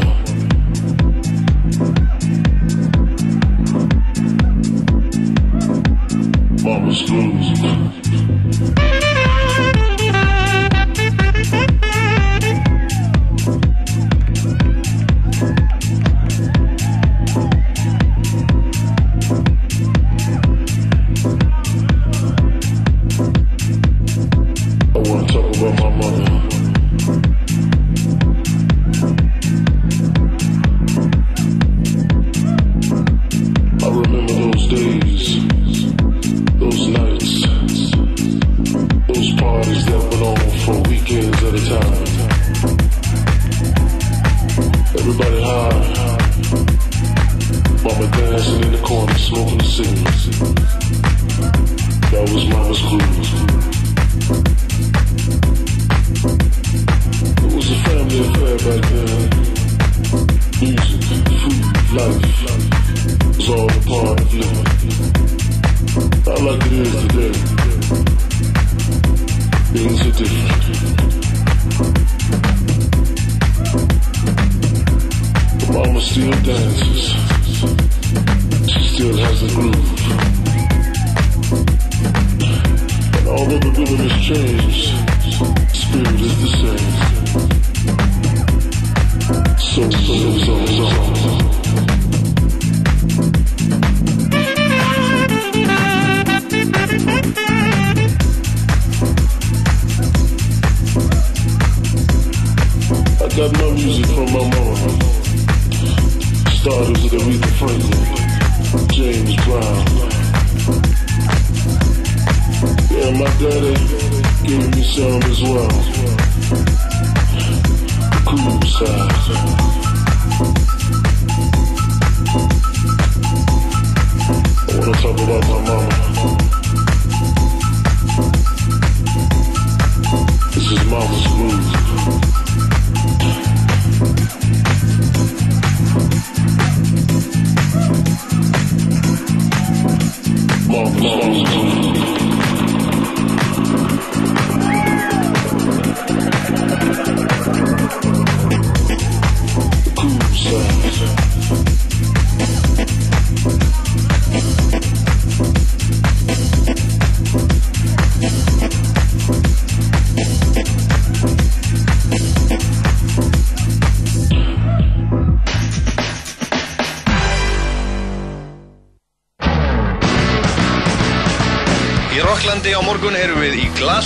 [6.63, 9.06] Mama's blues.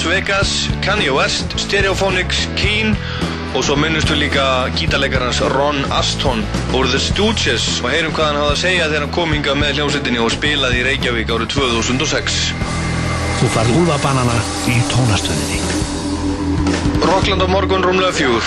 [0.01, 2.95] Las Vegas, Kanye West, Stereophonics, Keen
[3.53, 6.41] og svo minnustu líka gítarleikarans Ron Aston
[6.73, 9.75] úr The Stooges og heyrum hvað hann hafði að segja þegar hann kom hinga með
[9.77, 12.39] hljómsveitinni og spilaði í Reykjavík árið 2006.
[13.41, 14.39] Þú farð úlfabanana
[14.73, 15.59] í tónastöðinni.
[17.05, 18.41] Rockland á morgun rúmlega fjúr.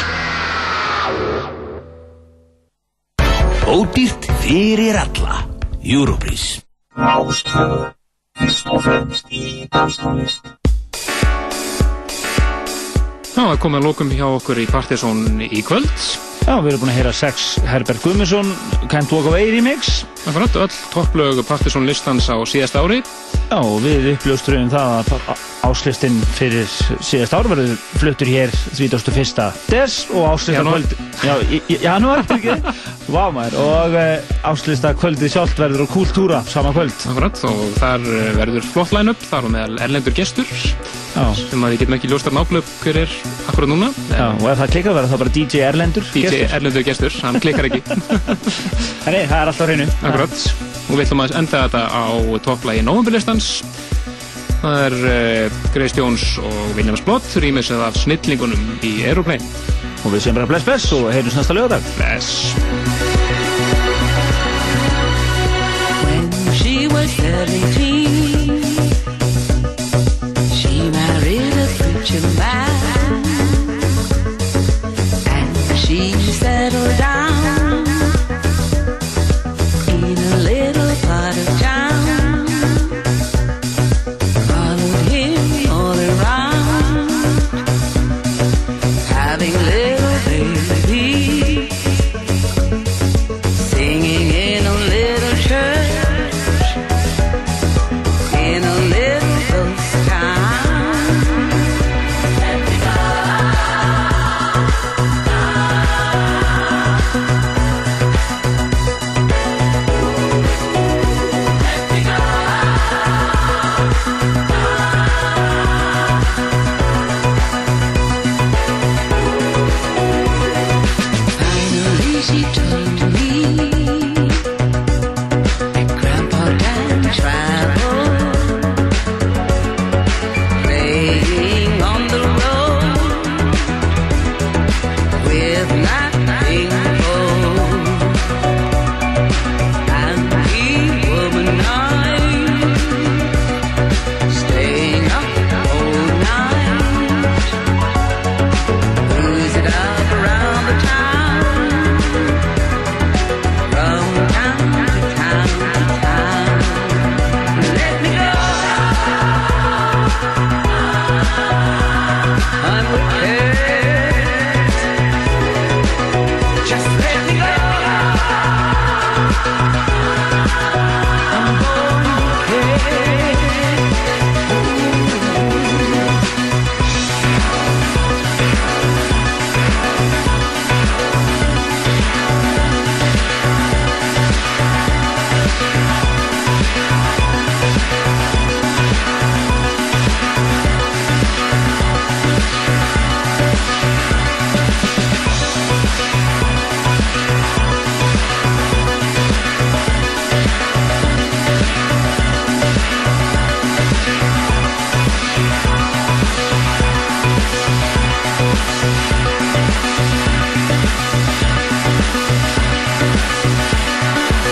[3.70, 5.44] Ódýrt fyrir alla.
[5.86, 6.58] Europris.
[13.35, 15.91] Já, það komið að lókum hjá okkur í Partizón í kvöld.
[16.45, 18.51] Já, við erum búin að heyra sex Herbert Guðmundsson
[18.93, 23.01] Can't Walk Away remix Akkurat, öll topplög Partizón listans á síðast ári.
[23.49, 26.67] Já, við uppljóstruðum það að áslistinn fyrir
[27.05, 29.47] síðast ár verður fluttur hér 31.
[29.70, 30.83] des og áslista Janúar.
[30.84, 32.23] kvöld Já, í, janúar,
[33.33, 38.28] maður, og uh, áslista kvöldið sjálft verður á Kultúra sama kvöld Akkurat, og þar eh,
[38.36, 40.51] verður flott line-up, þar og meðal erlendur gestur
[41.15, 41.25] Já.
[41.39, 43.91] sem að við getum ekki ljóstar nákvæmlega hver er akkurat núna.
[44.10, 46.57] Já, og ef það klikkar verður það bara DJ Erlendur DJ gestur.
[46.59, 47.83] erlendur gestur, hann klikkar ekki.
[49.15, 50.39] Nei, það er alltaf hreinu Akkurat,
[50.89, 52.05] og við ætlum að enda þetta á
[52.49, 53.52] topplægi novemberlistans
[54.65, 59.44] það er eh, uh, Grace Jones og William Splott rýmis að af snillingunum í Aeroplane.
[60.05, 62.55] Og við séum bara bless bless og heyrjum næsta lögadag Bless.
[66.05, 67.84] When she was 32